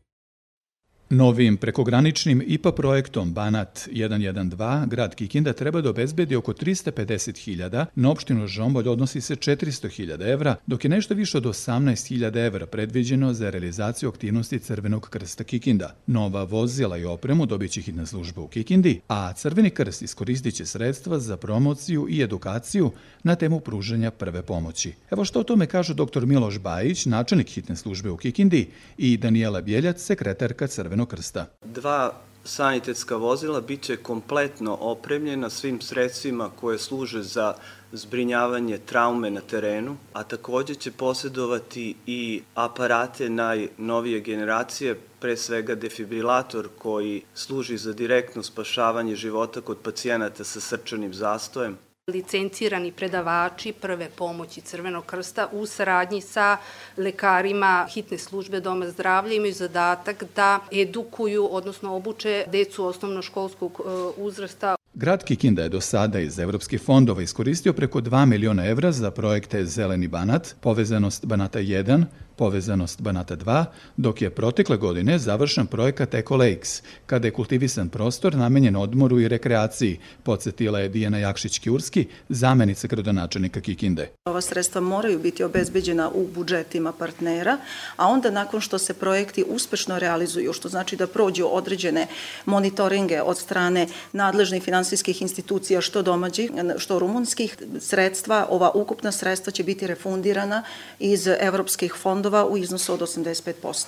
Novim 1.13 1.57
prekograničnim 1.57 2.43
IPA 2.47 2.73
projektom 2.73 3.33
Banat 3.35 3.89
112 3.93 4.87
grad 4.89 5.15
Kikinda 5.15 5.53
treba 5.53 5.81
da 5.81 5.91
obezbedi 5.91 6.37
oko 6.37 6.53
350.000, 6.53 7.87
na 7.95 8.11
opštinu 8.11 8.47
Žombolj 8.47 8.89
odnosi 8.89 9.21
se 9.21 9.37
400.000 9.37 10.33
evra, 10.33 10.57
dok 10.67 10.85
je 10.85 10.91
nešto 10.91 11.15
više 11.15 11.39
od 11.39 11.45
18.000 11.45 12.47
evra 12.47 12.67
predviđeno 12.67 13.33
za 13.33 13.51
realizaciju 13.51 14.09
aktivnosti 14.09 14.59
Crvenog 14.59 15.09
krsta 15.09 15.45
Kikinda. 15.45 15.97
Nova 16.07 16.45
vozila 16.45 16.99
i 16.99 17.05
opremu 17.05 17.47
dobiće 17.47 17.81
hitna 17.81 18.07
služba 18.07 18.43
u 18.43 18.49
Kikindi, 18.49 19.01
a 19.09 19.33
Crveni 19.33 19.71
krst 19.71 20.03
iskoristit 20.03 20.55
će 20.55 20.67
sredstva 20.67 21.19
za 21.19 21.37
promociju 21.37 22.07
i 22.11 22.23
edukaciju 22.23 22.91
na 23.23 23.35
temu 23.35 23.61
pružanja 23.61 24.11
prve 24.11 24.43
pomoći. 24.43 24.93
Evo 25.11 25.25
što 25.25 25.41
o 25.41 25.45
tome 25.45 25.67
kažu 25.67 25.95
dr. 25.95 26.27
Miloš 26.27 26.59
Bajić, 26.59 27.07
načelnik 27.07 27.49
hitne 27.49 27.77
službe 27.77 28.11
u 28.11 28.17
Kikindi 28.17 28.69
i 28.99 29.17
Daniela 29.17 29.61
Bjeljac, 29.61 30.03
sekretarka 30.03 30.67
Crvenog 30.67 31.00
krsta. 31.07 31.47
Dva 31.65 32.13
sanitetska 32.45 33.17
vozila 33.17 33.61
biće 33.61 33.97
kompletno 33.97 34.75
opremljena 34.81 35.51
svim 35.51 35.81
sredstvima 35.81 36.51
koje 36.61 36.79
služe 36.79 37.23
za 37.23 37.55
zbrinjavanje 37.93 38.79
traume 38.79 39.31
na 39.31 39.41
terenu, 39.41 39.97
a 40.13 40.23
takođe 40.23 40.75
će 40.75 40.93
posjedovati 40.93 41.95
i 42.07 42.43
aparate 42.55 43.31
najnovije 43.31 44.21
generacije, 44.21 45.01
pre 45.21 45.37
svega 45.37 45.75
defibrilator 45.75 46.69
koji 46.79 47.23
služi 47.35 47.77
za 47.77 47.93
direktno 47.93 48.43
spašavanje 48.43 49.17
života 49.17 49.61
kod 49.61 49.79
pacijenata 49.79 50.45
sa 50.45 50.61
srčanim 50.61 51.15
zastojem, 51.15 51.77
licencirani 52.11 52.93
predavači 52.93 53.73
prve 53.73 54.09
pomoći 54.17 54.61
Crvenog 54.61 55.07
krsta 55.07 55.49
u 55.53 55.67
saradnji 55.67 56.21
sa 56.21 56.57
lekarima 56.97 57.87
hitne 57.95 58.19
službe 58.19 58.61
Doma 58.61 58.89
zdravlja 58.89 59.35
imaju 59.35 59.53
zadatak 59.53 60.25
da 60.37 60.61
edukuju, 60.73 61.49
odnosno 61.51 61.95
obuče 61.95 62.45
decu 62.53 62.85
osnovnoškolskog 62.85 63.81
e, 63.81 63.91
uzrasta. 64.17 64.77
Grad 64.95 65.25
Kikinda 65.25 65.63
je 65.63 65.69
do 65.69 65.81
sada 65.81 66.21
iz 66.21 66.39
evropskih 66.39 66.83
fondova 66.83 67.23
iskoristio 67.23 67.73
preko 67.73 68.01
2 68.01 68.27
miliona 68.27 68.67
evra 68.67 68.93
za 68.93 69.11
projekte 69.11 69.65
Zeleni 69.65 70.09
Banat, 70.09 70.55
povezanost 70.61 71.27
Banata 71.27 71.59
1, 71.59 72.05
povezanost 72.41 73.01
Banata 73.01 73.37
2, 73.37 73.65
dok 73.97 74.23
je 74.23 74.31
protekle 74.31 74.77
godine 74.77 75.19
završen 75.19 75.67
projekat 75.67 76.15
Eco 76.15 76.37
Lakes, 76.37 76.83
kada 77.07 77.29
je 77.29 77.37
kultivisan 77.37 77.89
prostor 77.89 78.35
namenjen 78.35 78.77
odmoru 78.77 79.21
i 79.21 79.29
rekreaciji, 79.29 79.99
podsjetila 80.23 80.81
je 80.81 80.89
Dijana 80.89 81.19
Jakšić-Kjurski, 81.19 82.05
zamenica 82.29 82.87
gradonačelnika 82.87 83.61
Kikinde. 83.61 84.09
Ova 84.25 84.41
sredstva 84.41 84.81
moraju 84.81 85.19
biti 85.19 85.45
obezbeđena 85.45 86.11
u 86.15 86.27
budžetima 86.35 86.93
partnera, 86.93 87.59
a 87.97 88.09
onda 88.09 88.31
nakon 88.31 88.61
što 88.61 88.79
se 88.79 88.95
projekti 88.95 89.45
uspešno 89.49 89.99
realizuju, 89.99 90.53
što 90.53 90.69
znači 90.69 90.97
da 90.97 91.07
prođu 91.07 91.47
određene 91.53 92.07
monitoringe 92.47 93.23
od 93.23 93.39
strane 93.39 93.87
nadležnih 94.13 94.63
finansijskih 94.63 95.23
institucija, 95.23 95.81
što 95.81 96.03
domaćih, 96.03 96.51
što 96.79 96.99
rumunskih 96.99 97.57
sredstva, 97.81 98.47
ova 98.51 98.71
ukupna 98.75 99.13
sredstva 99.13 99.53
će 99.53 99.65
biti 99.65 99.87
refundirana 99.87 100.63
iz 100.99 101.27
evropskih 101.27 101.93
fondova 101.93 102.30
fondova 102.31 102.53
u 102.53 102.57
iznosu 102.57 102.93
od 102.93 103.01
85%. 103.01 103.87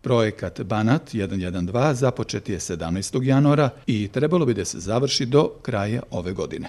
Projekat 0.00 0.60
Banat 0.60 1.14
112 1.14 1.92
započet 1.92 2.48
je 2.48 2.58
17. 2.58 3.22
januara 3.22 3.70
i 3.86 4.08
trebalo 4.08 4.46
bi 4.46 4.54
da 4.54 4.64
se 4.64 4.78
završi 4.80 5.26
do 5.26 5.50
kraja 5.62 6.02
ove 6.10 6.32
godine. 6.32 6.68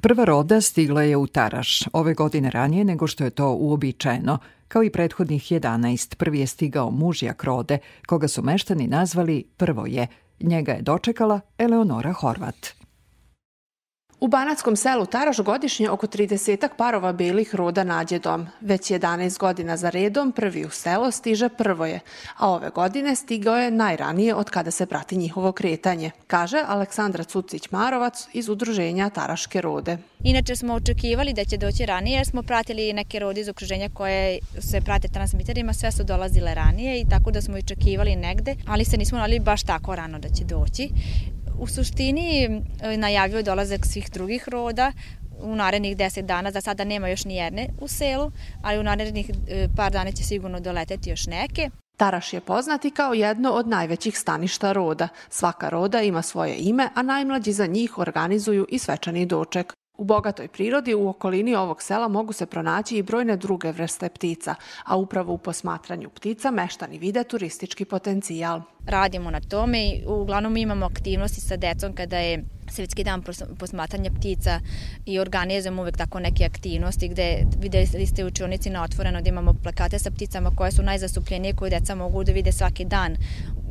Prva 0.00 0.24
roda 0.24 0.60
stigla 0.60 1.02
je 1.02 1.16
u 1.16 1.26
Taraš, 1.26 1.82
ove 1.92 2.14
godine 2.14 2.50
ranije 2.50 2.84
nego 2.84 3.06
što 3.06 3.24
je 3.24 3.30
to 3.30 3.52
uobičajeno. 3.52 4.38
Kao 4.68 4.82
i 4.82 4.90
prethodnih 4.90 5.42
11, 5.42 6.14
prvi 6.16 6.40
je 6.40 6.46
stigao 6.46 6.90
mužjak 6.90 7.44
rode, 7.44 7.78
koga 8.06 8.28
su 8.28 8.42
meštani 8.42 8.86
nazvali 8.86 9.44
Prvo 9.56 9.86
je. 9.86 10.06
Njega 10.40 10.72
je 10.72 10.82
dočekala 10.82 11.40
Eleonora 11.58 12.12
Horvat. 12.12 12.81
U 14.22 14.28
Banatskom 14.28 14.76
selu 14.76 15.06
Taraš 15.06 15.40
godišnje 15.40 15.90
oko 15.90 16.06
30 16.06 16.68
parova 16.76 17.12
belih 17.12 17.54
roda 17.54 17.84
nađe 17.84 18.18
dom. 18.18 18.46
Već 18.60 18.90
11 18.90 19.38
godina 19.38 19.76
za 19.76 19.90
redom 19.90 20.32
prvi 20.32 20.64
u 20.64 20.70
selo 20.70 21.10
stiže 21.10 21.48
prvo 21.48 21.86
je, 21.86 22.00
a 22.36 22.50
ove 22.50 22.70
godine 22.70 23.16
stigao 23.16 23.56
je 23.56 23.70
najranije 23.70 24.34
od 24.34 24.50
kada 24.50 24.70
se 24.70 24.86
prati 24.86 25.16
njihovo 25.16 25.52
kretanje, 25.52 26.10
kaže 26.26 26.62
Aleksandra 26.66 27.24
Cucić-Marovac 27.24 28.28
iz 28.32 28.48
udruženja 28.48 29.10
Taraške 29.10 29.60
rode. 29.60 29.98
Inače 30.24 30.56
smo 30.56 30.74
očekivali 30.74 31.32
da 31.32 31.44
će 31.44 31.56
doći 31.56 31.86
ranije 31.86 32.24
smo 32.24 32.42
pratili 32.42 32.92
neke 32.92 33.18
rode 33.18 33.40
iz 33.40 33.48
okruženja 33.48 33.88
koje 33.94 34.38
se 34.58 34.80
prate 34.80 35.08
transmiterima, 35.08 35.72
sve 35.72 35.92
su 35.92 36.04
dolazile 36.04 36.54
ranije 36.54 37.00
i 37.00 37.08
tako 37.10 37.30
da 37.30 37.42
smo 37.42 37.56
očekivali 37.56 38.16
negde, 38.16 38.56
ali 38.66 38.84
se 38.84 38.96
nismo 38.96 39.18
nalili 39.18 39.40
baš 39.40 39.62
tako 39.62 39.96
rano 39.96 40.18
da 40.18 40.28
će 40.28 40.44
doći. 40.44 40.88
U 41.62 41.66
suštini 41.66 42.44
e, 42.82 42.96
najavio 42.96 43.42
dolazak 43.42 43.86
svih 43.86 44.10
drugih 44.10 44.48
roda 44.48 44.92
u 45.40 45.54
narednih 45.56 45.96
10 45.96 46.22
dana, 46.22 46.50
za 46.50 46.60
sada 46.60 46.84
nema 46.84 47.08
još 47.08 47.24
ni 47.24 47.36
jedne 47.36 47.68
u 47.80 47.88
selu, 47.88 48.30
ali 48.62 48.78
u 48.78 48.82
narednih 48.82 49.30
e, 49.30 49.68
par 49.76 49.92
dana 49.92 50.12
će 50.12 50.24
sigurno 50.24 50.60
doleteti 50.60 51.10
još 51.10 51.26
neke. 51.26 51.70
Taraš 51.96 52.32
je 52.32 52.40
poznati 52.40 52.90
kao 52.90 53.14
jedno 53.14 53.50
od 53.50 53.68
najvećih 53.68 54.18
staništa 54.18 54.72
roda. 54.72 55.08
Svaka 55.28 55.68
roda 55.68 56.02
ima 56.02 56.22
svoje 56.22 56.56
ime, 56.58 56.88
a 56.94 57.02
najmlađi 57.02 57.52
za 57.52 57.66
njih 57.66 57.98
organizuju 57.98 58.66
i 58.68 58.78
svečani 58.78 59.26
doček. 59.26 59.72
U 59.96 60.04
bogatoj 60.04 60.48
prirodi 60.48 60.94
u 60.94 61.08
okolini 61.08 61.54
ovog 61.54 61.82
sela 61.82 62.08
mogu 62.08 62.32
se 62.32 62.46
pronaći 62.46 62.96
i 62.96 63.02
brojne 63.02 63.36
druge 63.36 63.72
vrste 63.72 64.08
ptica, 64.08 64.54
a 64.84 64.96
upravo 64.96 65.32
u 65.32 65.38
posmatranju 65.38 66.10
ptica 66.10 66.50
meštani 66.50 66.98
vide 66.98 67.24
turistički 67.24 67.84
potencijal. 67.84 68.60
Radimo 68.86 69.30
na 69.30 69.40
tome 69.40 69.84
i 69.86 70.04
uglavnom 70.06 70.56
imamo 70.56 70.86
aktivnosti 70.86 71.40
sa 71.40 71.56
decom 71.56 71.92
kada 71.92 72.18
je 72.18 72.44
Svetski 72.70 73.04
dan 73.04 73.22
posmatranja 73.58 74.10
ptica 74.10 74.60
i 75.06 75.18
organizujemo 75.18 75.82
uvek 75.82 75.96
tako 75.96 76.20
neke 76.20 76.44
aktivnosti 76.44 77.08
gde 77.08 77.44
videli 77.58 78.06
ste 78.06 78.24
učionici 78.24 78.70
na 78.70 78.82
otvoreno 78.82 79.20
da 79.20 79.28
imamo 79.28 79.54
plakate 79.62 79.98
sa 79.98 80.10
pticama 80.10 80.50
koje 80.56 80.72
su 80.72 80.82
najzastupljenije 80.82 81.54
koje 81.54 81.70
deca 81.70 81.94
mogu 81.94 82.24
da 82.24 82.32
vide 82.32 82.52
svaki 82.52 82.84
dan. 82.84 83.16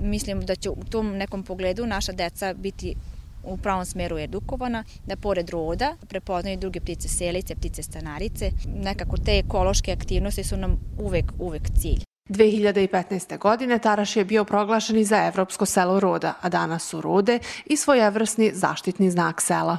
Mislim 0.01 0.41
da 0.41 0.55
će 0.55 0.69
u 0.69 0.84
tom 0.89 1.17
nekom 1.17 1.43
pogledu 1.43 1.86
naša 1.86 2.12
deca 2.12 2.53
biti 2.53 2.95
u 3.43 3.58
pravom 3.58 3.86
smeru 3.86 4.17
edukovana, 4.17 4.84
da 5.06 5.15
pored 5.15 5.49
roda 5.49 5.95
prepoznaju 6.08 6.58
druge 6.58 6.80
ptice 6.80 7.08
selice, 7.08 7.56
ptice 7.56 7.84
stanarice. 7.84 8.51
Nekako 8.75 9.17
te 9.17 9.38
ekološke 9.38 9.91
aktivnosti 9.91 10.43
su 10.43 10.58
nam 10.58 10.80
uvek, 10.99 11.32
uvek 11.39 11.69
cilj. 11.82 12.04
2015. 12.30 13.38
godine 13.38 13.80
Taraš 13.80 14.15
je 14.15 14.25
bio 14.25 14.45
proglašen 14.45 14.97
i 14.97 15.06
za 15.06 15.25
Evropsko 15.27 15.65
selo 15.65 15.99
roda, 15.99 16.34
a 16.41 16.49
danas 16.49 16.84
su 16.84 17.01
rode 17.01 17.39
i 17.65 17.77
svojevrsni 17.77 18.51
zaštitni 18.54 19.12
znak 19.12 19.41
sela. 19.41 19.77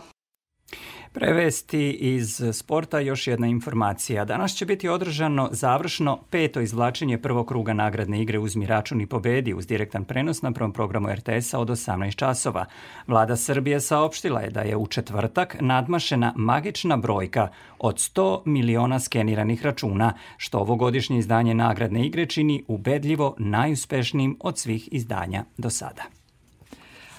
Prevesti 1.15 1.91
iz 1.91 2.43
sporta 2.53 3.01
još 3.01 3.27
jedna 3.27 3.47
informacija. 3.47 4.25
Danas 4.25 4.55
će 4.55 4.67
biti 4.67 4.89
održano 4.89 5.49
završno 5.53 6.19
peto 6.31 6.61
izvlačenje 6.61 7.19
prvog 7.19 7.49
kruga 7.49 7.73
nagradne 7.73 8.23
igre 8.23 8.39
Uzmi 8.39 8.67
račun 8.67 9.01
i 9.01 9.07
pobedi 9.07 9.55
uz 9.55 9.67
direktan 9.67 10.05
prenos 10.05 10.43
na 10.43 10.53
prvom 10.53 10.73
programu 10.73 11.09
RTS-a 11.09 11.59
od 11.59 11.69
18 11.69 12.17
časova. 12.17 12.65
Vlada 13.07 13.37
Srbije 13.37 13.81
saopštila 13.81 14.41
je 14.41 14.51
da 14.51 14.61
je 14.61 14.77
u 14.77 14.87
četvrtak 14.87 15.57
nadmašena 15.61 16.33
magična 16.37 16.97
brojka 16.97 17.49
od 17.79 17.97
100 17.97 18.43
miliona 18.45 19.01
skeniranih 19.01 19.65
računa, 19.65 20.15
što 20.37 20.59
ovogodišnje 20.59 21.19
izdanje 21.19 21.55
nagradne 21.55 22.07
igre 22.07 22.27
čini 22.27 22.65
ubedljivo 22.69 23.35
najuspešnijim 23.39 24.37
od 24.41 24.59
svih 24.59 24.89
izdanja 24.93 25.45
do 25.59 25.71
sada 25.71 26.22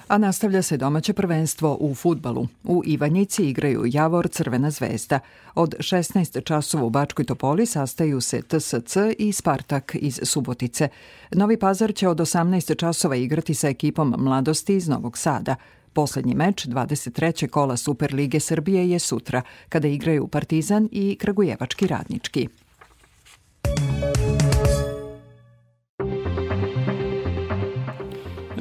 a 0.08 0.18
nastavlja 0.18 0.62
se 0.62 0.76
domaće 0.76 1.12
prvenstvo 1.12 1.76
u 1.80 1.94
futbalu. 1.94 2.46
U 2.64 2.82
Ivanjici 2.86 3.48
igraju 3.48 3.82
Javor 3.86 4.28
Crvena 4.28 4.70
zvezda. 4.70 5.20
Od 5.54 5.74
16 5.78 6.44
časova 6.44 6.84
u 6.84 6.90
Bačkoj 6.90 7.24
Topoli 7.24 7.66
sastaju 7.66 8.20
se 8.20 8.42
TSC 8.42 8.96
i 9.18 9.32
Spartak 9.32 9.96
iz 10.00 10.20
Subotice. 10.22 10.88
Novi 11.30 11.56
Pazar 11.58 11.94
će 11.94 12.08
od 12.08 12.18
18 12.18 12.76
časova 12.76 13.16
igrati 13.16 13.54
sa 13.54 13.68
ekipom 13.68 14.14
Mladosti 14.18 14.76
iz 14.76 14.88
Novog 14.88 15.18
Sada. 15.18 15.56
Poslednji 15.92 16.34
meč 16.34 16.66
23. 16.66 17.48
kola 17.48 17.76
Superlige 17.76 18.40
Srbije 18.40 18.90
je 18.90 18.98
sutra, 18.98 19.42
kada 19.68 19.88
igraju 19.88 20.26
Partizan 20.26 20.88
i 20.92 21.16
Kragujevački 21.20 21.86
radnički. 21.86 22.48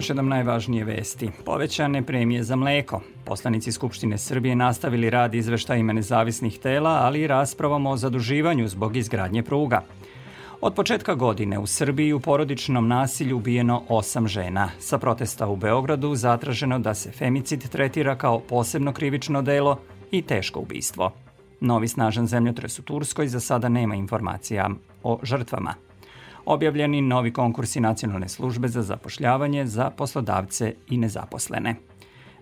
Još 0.04 0.10
jednom 0.10 0.30
najvažnije 0.30 0.84
vesti. 0.84 1.30
Povećane 1.46 2.02
premije 2.02 2.44
za 2.44 2.56
mleko. 2.56 3.02
Poslanici 3.26 3.72
Skupštine 3.72 4.18
Srbije 4.18 4.56
nastavili 4.56 5.10
rad 5.10 5.36
izveštajima 5.36 5.94
nezavisnih 5.94 6.60
tela, 6.60 6.89
ali 6.89 7.22
i 7.22 7.28
raspravom 7.28 7.86
o 7.86 7.98
zaduživanju 7.98 8.68
zbog 8.68 8.98
izgradnje 8.98 9.44
pruga. 9.44 9.82
Od 10.62 10.74
početka 10.74 11.16
godine 11.16 11.60
u 11.60 11.68
Srbiji 11.68 12.13
u 12.13 12.20
porodičnom 12.20 12.88
nasilju 12.88 13.38
ubijeno 13.38 13.84
osam 13.89 14.28
žena. 14.28 14.70
Sa 14.80 14.98
protesta 14.98 15.48
u 15.48 15.56
Beogradu 15.56 16.16
zatraženo 16.16 16.80
da 16.80 16.94
se 16.94 17.12
femicid 17.12 17.70
tretira 17.70 18.16
kao 18.16 18.39
posebno 18.39 18.94
krivično 18.94 19.42
delo 19.42 19.80
i 20.12 20.22
teško 20.22 20.60
ubistvo. 20.60 21.12
Novi 21.60 21.88
snažan 21.88 22.28
zemljotres 22.28 22.80
u 22.80 22.82
Turskoj 22.82 23.28
za 23.28 23.39
sada 23.39 23.70
nema 23.70 23.96
informacija 23.96 24.70
o 25.04 25.20
žrtvama. 25.24 25.74
Objavljeni 26.45 27.01
novi 27.01 27.34
konkursi 27.34 27.79
Nacionalne 27.79 28.29
službe 28.29 28.67
za 28.67 28.82
zapošljavanje 28.82 29.65
za 29.65 29.89
poslodavce 29.89 30.75
i 30.89 30.97
nezaposlene. 30.97 31.75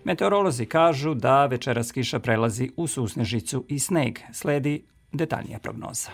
Meteorolozi 0.04 0.66
kažu 0.66 1.14
da 1.14 1.46
večeras 1.46 1.92
kiša 1.92 2.18
prelazi 2.18 2.70
u 2.76 2.86
susnežicu 2.86 3.64
i 3.68 3.78
sneg. 3.78 4.18
Sledi 4.32 4.84
detaljnija 5.12 5.58
prognoza. 5.58 6.10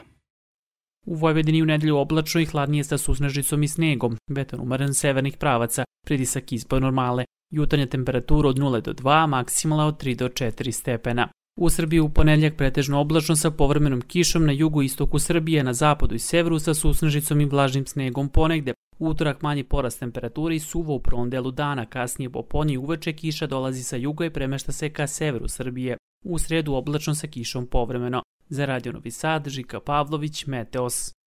U 1.07 1.15
Vojvodini 1.15 1.63
u 1.63 1.67
nedelju 1.67 1.97
oblačno 1.97 2.41
i 2.41 2.47
hladnije 2.47 2.85
sa 2.85 2.99
susnežicom 2.99 3.63
i 3.63 3.69
snegom, 3.69 4.17
vetar 4.31 4.61
umaren 4.61 4.95
severnih 4.95 5.37
pravaca, 5.37 5.85
pritisak 6.07 6.53
ispod 6.53 6.83
normale, 6.83 7.25
jutarnja 7.51 7.87
temperatura 7.87 8.49
od 8.49 8.59
0 8.59 8.81
do 8.81 8.93
2, 8.93 9.27
maksimalna 9.27 9.87
od 9.87 10.03
3 10.03 10.17
do 10.17 10.29
4 10.29 10.73
stepena. 10.73 11.29
U 11.61 11.71
Srbiji 11.71 12.01
u 12.01 12.09
ponedljak 12.09 12.57
pretežno 12.57 13.01
oblačno 13.01 13.37
sa 13.37 13.51
povremenom 13.51 14.01
kišom 14.01 14.47
na 14.47 14.53
jugu 14.53 14.83
i 14.83 14.85
istoku 14.85 15.19
Srbije, 15.19 15.65
na 15.65 15.73
zapadu 15.73 16.15
i 16.15 16.19
severu 16.19 16.59
sa 16.59 16.75
susnežicom 16.75 17.41
i 17.41 17.45
vlažnim 17.45 17.87
snegom 17.87 18.29
ponegde. 18.29 18.75
Utorak 18.99 19.43
manji 19.43 19.65
porast 19.65 19.99
temperature 19.99 20.57
i 20.57 20.61
suvo 20.61 20.95
u 20.95 21.01
prvom 21.01 21.31
delu 21.31 21.51
dana, 21.51 21.87
kasnije 21.87 22.31
popodne 22.31 22.73
i 22.73 22.79
uveče 22.79 23.13
kiša 23.13 23.47
dolazi 23.47 23.83
sa 23.83 23.97
juga 23.97 24.27
i 24.27 24.31
premešta 24.31 24.73
se 24.73 24.91
ka 24.91 25.07
severu 25.07 25.49
Srbije. 25.49 25.97
U 26.25 26.39
sredu 26.39 26.75
oblačno 26.75 27.15
sa 27.15 27.27
kišom 27.27 27.67
povremeno. 27.67 28.23
Za 28.49 28.67
Radio 28.67 28.93
Novi 28.93 29.11
Sad, 29.11 29.49
Žika 29.49 29.81
Pavlović, 29.81 30.47
Meteos. 30.47 31.18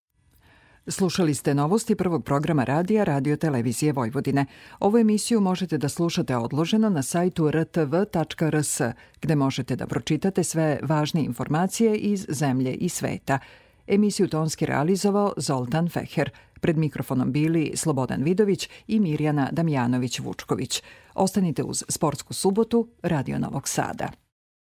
Slušali 0.88 1.34
ste 1.34 1.54
novosti 1.54 1.96
prvog 1.96 2.24
programa 2.26 2.64
radija 2.64 3.04
Radio 3.04 3.36
Televizije 3.36 3.94
Vojvodine. 3.94 4.46
Ovu 4.80 4.98
emisiju 4.98 5.42
možete 5.42 5.78
da 5.78 5.90
slušate 5.90 6.38
odloženo 6.38 6.90
na 6.90 7.04
sajtu 7.04 7.52
rtv.rs, 7.52 8.82
gde 9.22 9.36
možete 9.36 9.76
da 9.76 9.88
pročitate 9.88 10.44
sve 10.44 10.80
važne 10.84 11.24
informacije 11.24 11.96
iz 11.96 12.26
zemlje 12.30 12.74
i 12.74 12.90
sveta. 12.90 13.40
Emisiju 13.88 14.28
tonski 14.28 14.66
realizovao 14.66 15.34
Zoltan 15.38 15.90
Feher. 15.90 16.30
Pred 16.62 16.78
mikrofonom 16.78 17.32
bili 17.32 17.72
Slobodan 17.76 18.24
Vidović 18.24 18.70
i 18.88 19.00
Mirjana 19.00 19.50
Damjanović-Vučković. 19.52 20.82
Ostanite 21.16 21.64
uz 21.64 21.84
Sportsku 21.90 22.34
subotu 22.34 22.88
Radio 23.02 23.40
Novog 23.40 23.68
Sada. 23.68 24.12